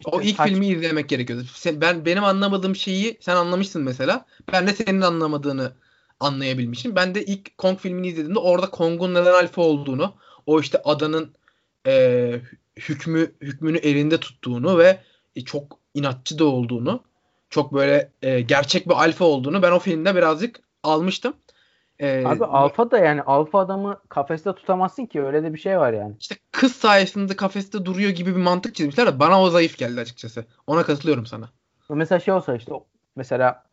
[0.00, 0.48] işte o ilk saç...
[0.48, 1.44] filmi izlemek gerekiyordu.
[1.54, 4.26] Sen, ben benim anlamadığım şeyi sen anlamışsın mesela.
[4.52, 5.72] Ben de senin anlamadığını
[6.20, 6.96] anlayabilmişim.
[6.96, 10.14] Ben de ilk Kong filmini izlediğimde orada Kong'un neden alfa olduğunu,
[10.46, 11.34] o işte adanın
[11.86, 12.40] e,
[12.76, 15.00] hükmü hükmünü elinde tuttuğunu ve
[15.36, 17.02] e, çok inatçı da olduğunu,
[17.50, 21.34] çok böyle e, gerçek bir alfa olduğunu ben o filmde birazcık almıştım.
[21.98, 25.92] Ee, Abi alfa da yani alfa adamı kafeste tutamazsın ki öyle de bir şey var
[25.92, 26.14] yani.
[26.20, 30.44] İşte kız sayesinde kafeste duruyor gibi bir mantık çizmişler de bana o zayıf geldi açıkçası.
[30.66, 31.50] Ona katılıyorum sana.
[31.88, 32.72] Mesela şey olsa işte
[33.16, 33.64] mesela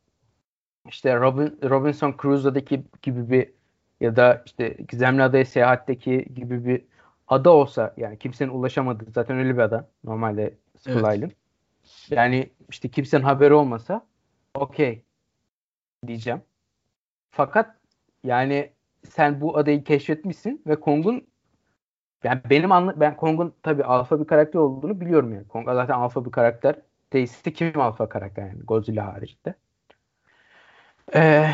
[0.90, 3.50] işte Robin, Robinson Crusoe'daki gibi bir
[4.02, 6.82] ya da işte Gizemli Adaya Seyahat'teki gibi bir
[7.28, 11.16] ada olsa yani kimsenin ulaşamadığı zaten öyle bir ada normalde Skull evet.
[11.16, 11.32] Island.
[12.10, 14.06] Yani işte kimsenin haberi olmasa
[14.54, 15.04] okey
[16.08, 16.42] diyeceğim.
[17.32, 17.76] Fakat
[18.24, 18.74] yani
[19.10, 21.28] sen bu adayı keşfetmişsin ve Kong'un
[22.24, 25.48] yani benim anla ben Kong'un tabii alfa bir karakter olduğunu biliyorum yani.
[25.48, 26.76] Kong zaten alfa bir karakter.
[27.14, 29.56] Değilse kim alfa karakter yani Godzilla haricinde.
[31.16, 31.52] Ee,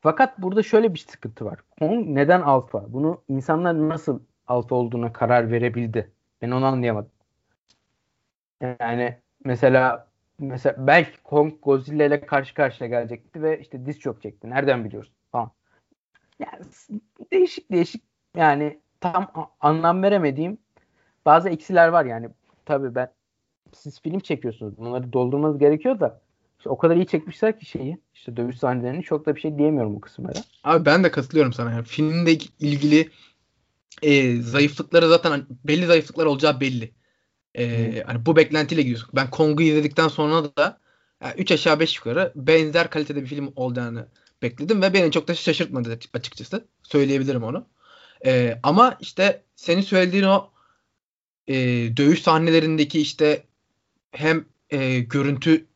[0.00, 1.58] fakat burada şöyle bir sıkıntı var.
[1.78, 2.92] Kong neden alfa?
[2.92, 6.12] Bunu insanlar nasıl alfa olduğuna karar verebildi?
[6.42, 7.10] Ben onu anlayamadım.
[8.80, 10.07] Yani mesela
[10.38, 14.50] mesela belki Kong Godzilla ile karşı karşıya gelecekti ve işte diz çok çekti.
[14.50, 15.14] Nereden biliyorsun?
[15.32, 15.50] Falan.
[16.38, 16.64] Yani
[17.32, 18.02] değişik değişik
[18.36, 20.58] yani tam anlam veremediğim
[21.24, 22.28] bazı eksiler var yani.
[22.64, 23.12] Tabii ben
[23.72, 24.78] siz film çekiyorsunuz.
[24.78, 26.20] Bunları doldurmanız gerekiyor da
[26.58, 27.98] işte o kadar iyi çekmişler ki şeyi.
[28.14, 30.38] İşte dövüş sahnelerini çok da bir şey diyemiyorum bu kısımlara.
[30.64, 31.72] Abi ben de katılıyorum sana.
[31.72, 33.10] Yani filmle ilgili
[34.02, 36.90] e, zayıflıkları zaten belli zayıflıklar olacağı belli.
[37.58, 39.10] E, hani bu beklentiyle gidiyorsun.
[39.14, 40.80] Ben Kong'u izledikten sonra da
[41.36, 44.08] 3 yani aşağı 5 yukarı benzer kalitede bir film olacağını
[44.42, 46.64] bekledim ve beni çok da şaşırtmadı açıkçası.
[46.82, 47.66] Söyleyebilirim onu.
[48.26, 50.50] E, ama işte senin söylediğin o
[51.48, 51.56] e,
[51.96, 53.44] dövüş sahnelerindeki işte
[54.10, 55.66] hem e, görüntü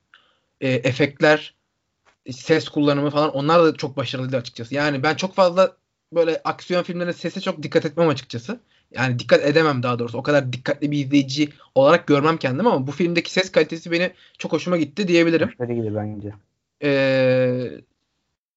[0.61, 1.55] e, efektler,
[2.31, 4.75] ses kullanımı falan onlar da çok başarılıydı açıkçası.
[4.75, 5.77] Yani ben çok fazla
[6.12, 8.61] böyle aksiyon filmlerine sese çok dikkat etmem açıkçası.
[8.94, 10.18] Yani dikkat edemem daha doğrusu.
[10.18, 14.52] O kadar dikkatli bir izleyici olarak görmem kendimi ama bu filmdeki ses kalitesi beni çok
[14.52, 15.48] hoşuma gitti diyebilirim.
[15.48, 16.33] Hoşuma gitti bence.
[16.83, 17.70] Ee,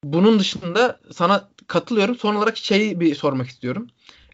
[0.04, 2.16] bunun dışında sana katılıyorum.
[2.16, 3.88] Son olarak şeyi bir sormak istiyorum.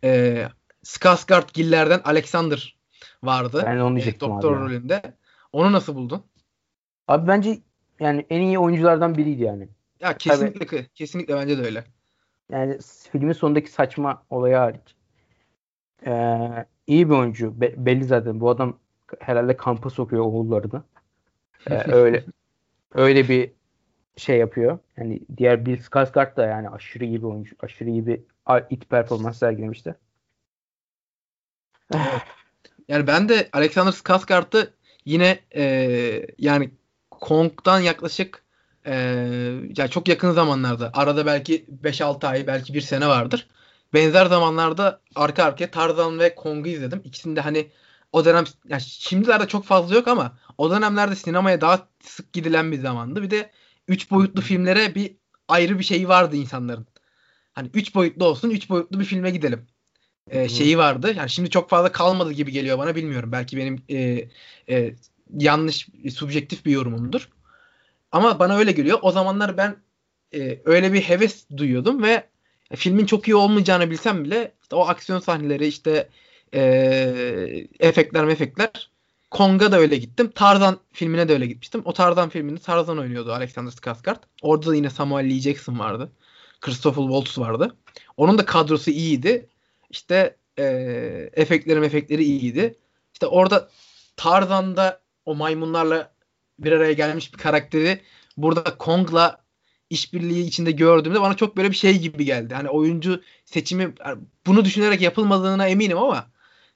[0.03, 0.47] Ee,
[0.83, 2.77] Skarsgård Giller'den Alexander
[3.23, 3.63] vardı.
[3.65, 5.01] Ben onu diyecektim e, Doktor rolünde.
[5.53, 6.23] Onu nasıl buldun?
[7.07, 7.59] Abi bence
[7.99, 9.69] yani en iyi oyunculardan biriydi yani.
[9.99, 11.83] Ya kesinlikle Tabii, kesinlikle bence de öyle.
[12.51, 12.77] Yani
[13.11, 14.95] filmin sonundaki saçma olayı hariç.
[16.05, 17.61] Ee, iyi bir oyuncu.
[17.61, 18.39] Be- belli zaten.
[18.39, 18.77] Bu adam
[19.19, 20.83] herhalde kampa sokuyor oğullarını.
[21.69, 22.23] Ee, öyle
[22.93, 23.51] öyle bir
[24.17, 24.79] şey yapıyor.
[24.97, 27.55] Yani diğer Bill Skarsgård da yani aşırı iyi bir oyuncu.
[27.59, 28.21] Aşırı iyi bir
[28.69, 29.95] it performans sergilemişti.
[32.87, 34.73] yani ben de Alexander Skarsgård'ı
[35.05, 35.63] yine e,
[36.37, 36.69] yani
[37.11, 38.43] Kong'dan yaklaşık
[38.85, 38.93] e,
[39.77, 43.47] yani çok yakın zamanlarda arada belki 5-6 ay belki bir sene vardır.
[43.93, 47.01] Benzer zamanlarda arka arkaya Tarzan ve Kong'u izledim.
[47.05, 47.71] İkisinde hani
[48.11, 52.79] o dönem yani şimdilerde çok fazla yok ama o dönemlerde sinemaya daha sık gidilen bir
[52.81, 53.21] zamandı.
[53.23, 53.51] Bir de
[53.87, 55.15] 3 boyutlu filmlere bir
[55.47, 56.87] ayrı bir şey vardı insanların.
[57.53, 59.67] Hani 3 boyutlu olsun 3 boyutlu bir filme gidelim.
[60.29, 61.13] Ee, şeyi vardı.
[61.17, 63.31] Yani şimdi çok fazla kalmadı gibi geliyor bana bilmiyorum.
[63.31, 64.29] Belki benim e,
[64.69, 64.95] e,
[65.37, 67.29] yanlış, subjektif bir yorumumdur.
[68.11, 68.99] Ama bana öyle geliyor.
[69.01, 69.75] O zamanlar ben
[70.33, 72.30] e, öyle bir heves duyuyordum ve
[72.75, 76.09] filmin çok iyi olmayacağını bilsem bile işte o aksiyon sahneleri işte
[76.53, 76.61] e,
[77.79, 78.91] efektler mefekler
[79.31, 80.31] Kong'a da öyle gittim.
[80.35, 81.81] Tarzan filmine de öyle gitmiştim.
[81.85, 84.19] O Tarzan filminde Tarzan oynuyordu Alexander Skarsgård.
[84.41, 85.39] Orada da yine Samuel L.
[85.39, 86.11] Jackson vardı.
[86.61, 87.75] Christopher Waltz vardı.
[88.17, 89.49] Onun da kadrosu iyiydi.
[89.89, 90.63] İşte e,
[91.33, 92.75] efektleri efektleri iyiydi.
[93.13, 93.69] İşte orada
[94.17, 96.11] Tarzan'da o maymunlarla
[96.59, 98.01] bir araya gelmiş bir karakteri
[98.37, 99.40] burada Kong'la
[99.91, 102.53] işbirliği içinde gördüğümde bana çok böyle bir şey gibi geldi.
[102.53, 103.93] Hani oyuncu seçimi
[104.47, 106.27] bunu düşünerek yapılmadığına eminim ama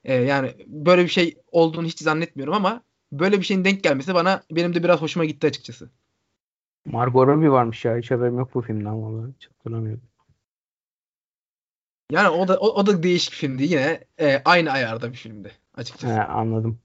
[0.04, 4.44] e, yani böyle bir şey olduğunu hiç zannetmiyorum ama böyle bir şeyin denk gelmesi bana
[4.52, 5.90] benim de biraz hoşuma gitti açıkçası.
[6.86, 7.98] Margot Robbie varmış ya.
[7.98, 9.34] Hiç haberim yok bu filmden vallahi.
[9.40, 10.04] Hiç hatırlamıyorum.
[12.12, 13.64] Yani o da o, o da değişik filmdi.
[13.64, 16.14] Yine e, aynı ayarda bir filmdi açıkçası.
[16.14, 16.80] He, anladım.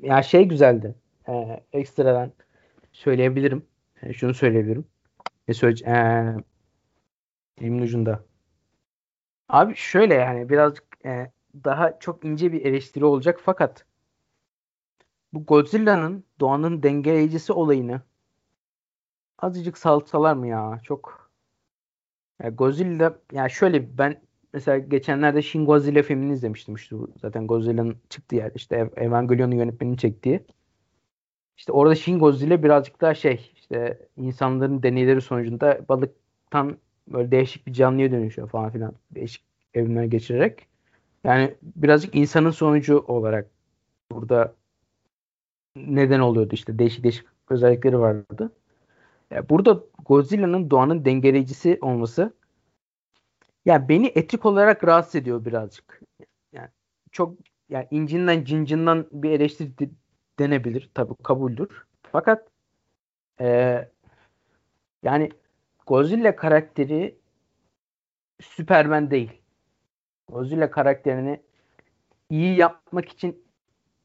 [0.00, 0.94] Ya şey güzeldi.
[1.28, 2.32] Ee, ekstradan
[2.92, 3.66] söyleyebilirim.
[4.02, 4.86] E, şunu söyleyebilirim.
[5.48, 5.54] Ne?
[5.86, 6.36] Ee,
[7.58, 8.24] dilimin ucunda.
[9.48, 11.32] Abi şöyle yani birazcık e,
[11.64, 13.86] daha çok ince bir eleştiri olacak fakat
[15.32, 18.02] bu Godzilla'nın doğanın dengeleyicisi olayını
[19.38, 20.80] azıcık salsalar mı ya?
[20.84, 21.30] Çok
[22.42, 27.96] ya Godzilla ya şöyle ben mesela geçenlerde Shin Godzilla filmini izlemiştim işte bu zaten Godzilla'nın
[28.08, 30.46] çıktığı yer işte Evangelion'un yönetmenini çektiği.
[31.56, 36.76] İşte orada Shin Godzilla birazcık daha şey işte insanların deneyleri sonucunda balıktan
[37.08, 38.94] böyle değişik bir canlıya dönüşüyor falan filan.
[39.10, 40.66] Değişik evrimler geçirerek.
[41.24, 43.50] Yani birazcık insanın sonucu olarak
[44.10, 44.54] burada
[45.76, 48.52] neden oluyordu işte değişik değişik özellikleri vardı.
[49.30, 52.34] Yani burada Godzilla'nın doğanın dengeleyicisi olması
[53.64, 56.00] yani beni etik olarak rahatsız ediyor birazcık.
[56.52, 56.68] Yani
[57.12, 57.34] çok
[57.68, 59.90] yani incinden cincinden bir eleştiri
[60.38, 60.90] denebilir.
[60.94, 61.68] Tabii kabuldür.
[62.02, 62.51] Fakat
[63.40, 63.88] ee,
[65.02, 65.30] yani
[65.86, 67.18] Godzilla karakteri
[68.40, 69.32] Superman değil.
[70.28, 71.40] Godzilla karakterini
[72.30, 73.44] iyi yapmak için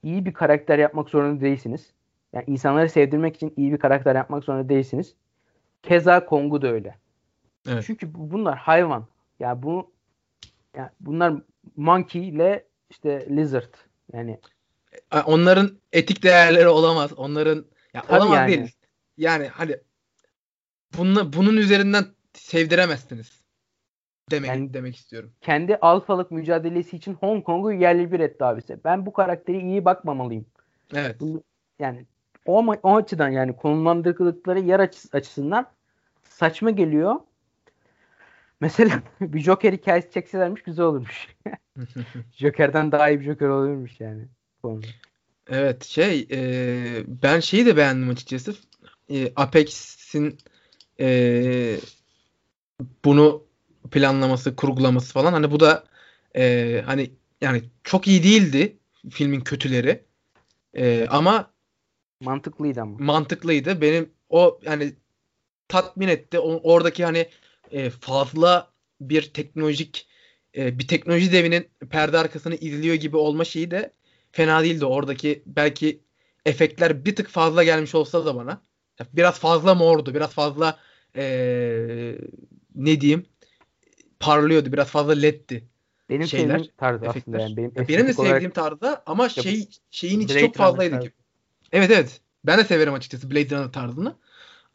[0.04, 1.94] iyi bir karakter yapmak zorunda değilsiniz.
[2.34, 5.16] Yani insanları sevdirmek için iyi bir karakter yapmak zorunda değilsiniz.
[5.84, 6.96] Keza Kong'u da öyle.
[7.68, 7.84] Evet.
[7.88, 9.08] Çünkü bunlar hayvan.
[9.40, 9.92] Yani bu
[10.76, 11.34] yani bunlar
[11.76, 13.74] monkey ile işte lizard.
[14.14, 14.40] Yani
[15.26, 17.14] onların etik değerleri olamaz.
[17.14, 18.48] Onların ya olamaz yani.
[18.48, 18.77] değil.
[19.18, 19.78] Yani hani
[20.98, 23.42] bunun, bunun üzerinden sevdiremezsiniz.
[24.32, 25.32] Demek yani, demek istiyorum.
[25.42, 28.80] Kendi alfalık mücadelesi için Hong Kong'u yerli bir etti abisi.
[28.84, 30.46] Ben bu karakteri iyi bakmamalıyım.
[30.96, 31.22] Evet.
[31.80, 32.06] yani
[32.46, 34.80] o, o açıdan yani konumlandırdıkları yer
[35.14, 35.68] açısından
[36.24, 37.16] saçma geliyor.
[38.60, 41.28] Mesela bir Joker hikayesi çekselermiş güzel olurmuş.
[42.32, 44.28] Joker'den daha iyi bir Joker olurmuş yani.
[45.50, 46.40] Evet şey e,
[47.08, 48.54] ben şeyi de beğendim açıkçası.
[49.10, 50.38] E, Apex'in
[51.00, 51.80] e,
[53.06, 53.44] bunu
[53.92, 55.84] planlaması, kurgulaması falan hani bu da
[56.36, 58.78] e, hani yani çok iyi değildi
[59.10, 60.04] filmin kötüleri.
[60.74, 61.52] E, ama
[62.22, 62.98] mantıklıydı ama.
[63.00, 63.82] Mantıklıydı.
[63.82, 64.94] Benim o yani
[65.68, 66.40] tatmin etti.
[66.40, 67.30] O, oradaki hani
[67.72, 70.08] e, fazla bir teknolojik
[70.58, 73.94] e, bir teknoloji devinin perde arkasını izliyor gibi olma şeyi de
[74.32, 74.86] fena değildi.
[74.86, 76.00] Oradaki belki
[76.46, 78.62] efektler bir tık fazla gelmiş olsa da bana
[79.14, 80.14] biraz fazla mordu.
[80.14, 80.80] Biraz fazla
[81.16, 81.26] e,
[82.76, 83.26] ne diyeyim
[84.20, 84.74] parlıyordu.
[84.74, 85.68] Biraz fazla leddi.
[86.10, 87.34] Benim şeyler, sevdiğim tarzı efektler.
[87.34, 87.58] aslında yani.
[87.58, 88.56] Benim, ya benim de sevdiğim olarak...
[88.56, 91.12] tarzda ama şey şeyin içi çok fazlaydı gibi.
[91.72, 92.22] Evet evet.
[92.46, 94.16] Ben de severim açıkçası Blade Runner tarzını.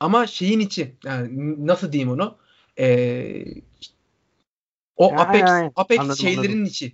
[0.00, 1.28] Ama şeyin içi yani
[1.66, 2.38] nasıl diyeyim onu?
[2.78, 3.44] Ee,
[4.96, 5.42] o Apex
[5.76, 6.64] Apex anladım, şeylerin anladım.
[6.64, 6.92] içi.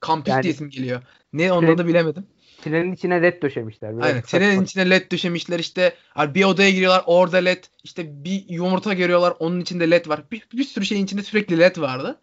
[0.00, 1.02] Kampüs yani, diyesim geliyor.
[1.32, 2.26] Ne onu da bilemedim.
[2.70, 3.94] Trenin içine led döşemişler.
[4.00, 4.22] Aynen.
[4.22, 5.94] Trenin içine led döşemişler işte.
[6.18, 7.64] Bir odaya giriyorlar orada led.
[7.84, 10.22] İşte bir yumurta görüyorlar onun içinde led var.
[10.32, 12.18] Bir, bir sürü şeyin içinde sürekli led vardı.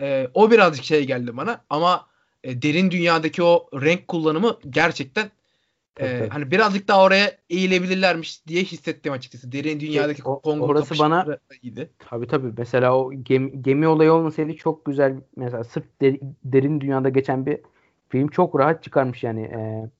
[0.00, 1.64] Ee, o birazcık şey geldi bana.
[1.70, 2.06] Ama
[2.44, 5.30] e, derin dünyadaki o renk kullanımı gerçekten
[6.00, 9.52] ee, hani birazcık daha oraya eğilebilirlermiş diye hissettim açıkçası.
[9.52, 11.90] Derin dünyadaki o, Kongo orası bana iyiydi.
[11.98, 12.52] Tabii tabii.
[12.58, 17.58] Mesela o gemi, gemi olayı olmasaydı çok güzel mesela sırf der, derin dünyada geçen bir
[18.08, 19.42] film çok rahat çıkarmış yani.
[19.42, 19.90] E,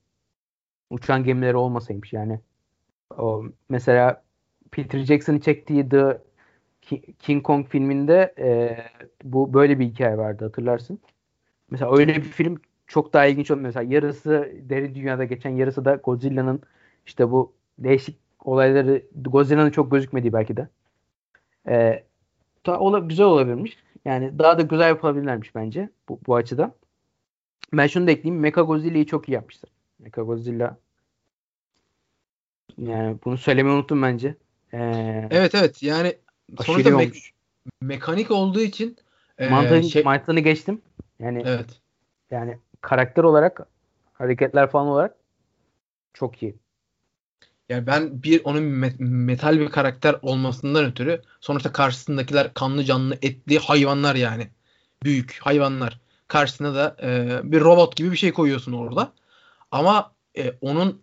[0.90, 2.40] uçan gemileri olmasaymış yani.
[3.18, 4.22] O mesela
[4.70, 6.18] Peter Jackson'ın çektiği The
[7.18, 8.78] King Kong filminde e,
[9.24, 11.00] bu böyle bir hikaye vardı hatırlarsın.
[11.70, 13.60] Mesela öyle bir film çok daha ilginç oldu.
[13.60, 16.62] Mesela yarısı derin dünyada geçen yarısı da Godzilla'nın
[17.06, 20.68] işte bu değişik olayları Godzilla'nın çok gözükmediği belki de.
[21.68, 22.04] Ee,
[22.66, 23.78] da ola, güzel olabilirmiş.
[24.04, 26.72] Yani daha da güzel yapılabilirlermiş bence bu, bu açıdan.
[27.72, 28.40] Ben şunu da ekleyeyim.
[28.40, 29.70] Mecha Godzilla'yı çok iyi yapmışlar.
[29.98, 30.78] Mecha Godzilla
[32.78, 34.34] yani bunu söylemeyi unuttum bence.
[34.72, 36.16] Ee, evet evet yani
[36.62, 37.30] sonuçta me-
[37.80, 38.96] mekanik olduğu için
[39.38, 40.02] e, mantığını, şey...
[40.02, 40.82] mantığını geçtim.
[41.18, 41.80] Yani evet.
[42.30, 43.66] Yani karakter olarak
[44.12, 45.14] hareketler falan olarak
[46.14, 46.54] çok iyi.
[47.68, 48.62] Yani ben bir onun
[49.00, 54.48] metal bir karakter olmasından ötürü sonuçta karşısındakiler kanlı canlı etli hayvanlar yani.
[55.02, 56.00] Büyük hayvanlar.
[56.28, 59.12] Karşısına da e, bir robot gibi bir şey koyuyorsun orada.
[59.70, 61.02] Ama e, onun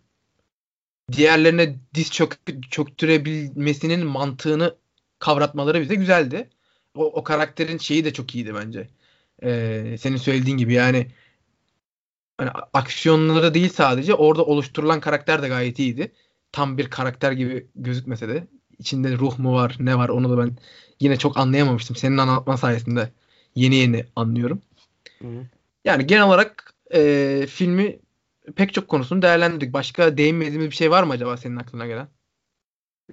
[1.12, 2.38] diğerlerine diz çök
[2.70, 4.76] çöktürebilmesinin mantığını
[5.18, 6.50] kavratmaları bize güzeldi.
[6.94, 8.88] O, o karakterin şeyi de çok iyiydi bence.
[9.42, 11.06] E, senin söylediğin gibi yani
[12.38, 16.12] hani aksiyonları değil sadece orada oluşturulan karakter de gayet iyiydi.
[16.52, 18.46] Tam bir karakter gibi gözükmese de
[18.78, 20.56] içinde ruh mu var ne var onu da ben
[21.00, 21.96] yine çok anlayamamıştım.
[21.96, 23.12] Senin anlatman sayesinde
[23.54, 24.62] yeni yeni anlıyorum.
[25.22, 25.26] Hı.
[25.84, 27.98] Yani genel olarak e, filmi
[28.56, 29.72] pek çok konusunu değerlendirdik.
[29.72, 32.08] Başka değinmediğimiz bir şey var mı acaba senin aklına gelen?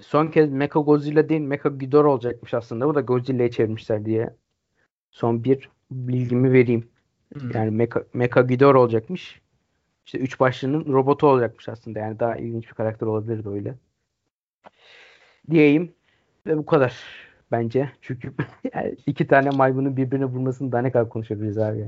[0.02, 2.88] Son kez Mecha Godzilla değil Mecha Ghidorah olacakmış aslında.
[2.88, 4.36] Bu da Godzilla'ya çevirmişler diye.
[5.12, 6.90] Son bir bilgimi vereyim.
[7.34, 7.52] Hmm.
[7.52, 9.42] Yani Mecha, Mecha Ghidorah olacakmış.
[10.06, 12.00] İşte üç başlının robotu olacakmış aslında.
[12.00, 13.76] Yani daha ilginç bir karakter olabilirdi öyle.
[15.50, 15.94] Diyeyim.
[16.46, 17.04] Ve bu kadar
[17.54, 17.92] bence.
[18.02, 18.34] Çünkü
[18.76, 21.88] yani iki tane maymunun birbirine vurmasını daha ne kadar konuşabiliriz abi.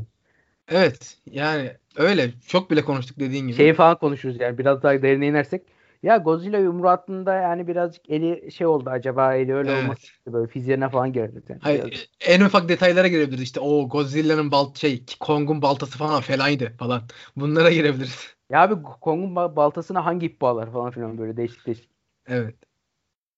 [0.67, 3.57] Evet yani öyle çok bile konuştuk dediğin gibi.
[3.57, 5.61] Şeyi falan konuşuruz yani biraz daha derine inersek.
[6.03, 9.83] Ya Godzilla yumruğu attığında yani birazcık eli şey oldu acaba eli öyle Evet.
[9.83, 11.43] olması böyle fizyerine falan girdi.
[11.49, 11.59] Yani.
[11.61, 13.43] Hayır, en ufak detaylara girebiliriz.
[13.43, 17.01] İşte o Godzilla'nın balt şey Kong'un baltası falan felaydı falan.
[17.35, 18.35] Bunlara girebiliriz.
[18.49, 21.89] Ya abi Kong'un ba- baltasına hangi ip bağlar falan filan böyle değişik değişik.
[22.27, 22.55] Evet.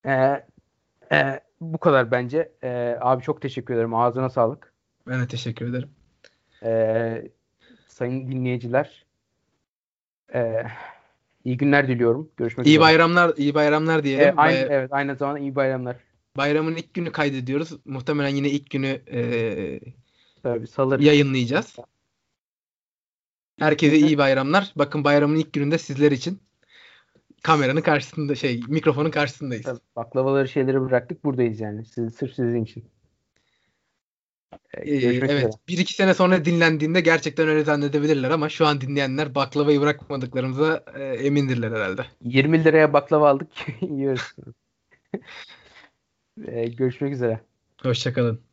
[0.05, 0.43] Ee,
[1.11, 2.51] e, bu kadar bence.
[2.64, 3.93] Ee, abi çok teşekkür ederim.
[3.93, 4.74] Ağzına sağlık.
[5.08, 5.89] Ben de teşekkür ederim.
[6.64, 7.32] Ee,
[7.88, 9.05] sayın dinleyiciler.
[10.34, 10.64] ee,
[11.43, 12.32] iyi günler diliyorum.
[12.38, 12.82] Görüşmek İyi üzere.
[12.82, 14.39] bayramlar, iyi bayramlar diyelim.
[14.39, 15.95] aynı, Bay- evet aynı zamanda iyi bayramlar.
[16.38, 17.72] bayramın ilk günü kaydediyoruz.
[17.86, 19.80] Muhtemelen yine ilk günü e,
[20.43, 21.03] Tabii salı.
[21.03, 21.76] yayınlayacağız.
[23.60, 24.74] Herkese iyi bayramlar.
[24.76, 26.39] Bakın bayramın ilk gününde sizler için
[27.48, 29.64] kameranın karşısında şey mikrofonun karşısındayız.
[29.64, 31.86] Tabii, baklavaları şeyleri bıraktık buradayız yani.
[31.86, 32.86] Siz, sırf sizin için.
[34.74, 35.24] Ee, Ee, evet.
[35.24, 35.50] üzere.
[35.68, 41.04] Bir iki sene sonra dinlendiğinde gerçekten öyle zannedebilirler ama şu an dinleyenler baklavayı bırakmadıklarımıza e,
[41.04, 42.06] emindirler herhalde.
[42.24, 43.48] 20 liraya baklava aldık.
[43.82, 44.36] Yiyoruz.
[46.48, 47.39] Ee, görüşmek üzere.
[47.82, 48.47] Hoşçakalın.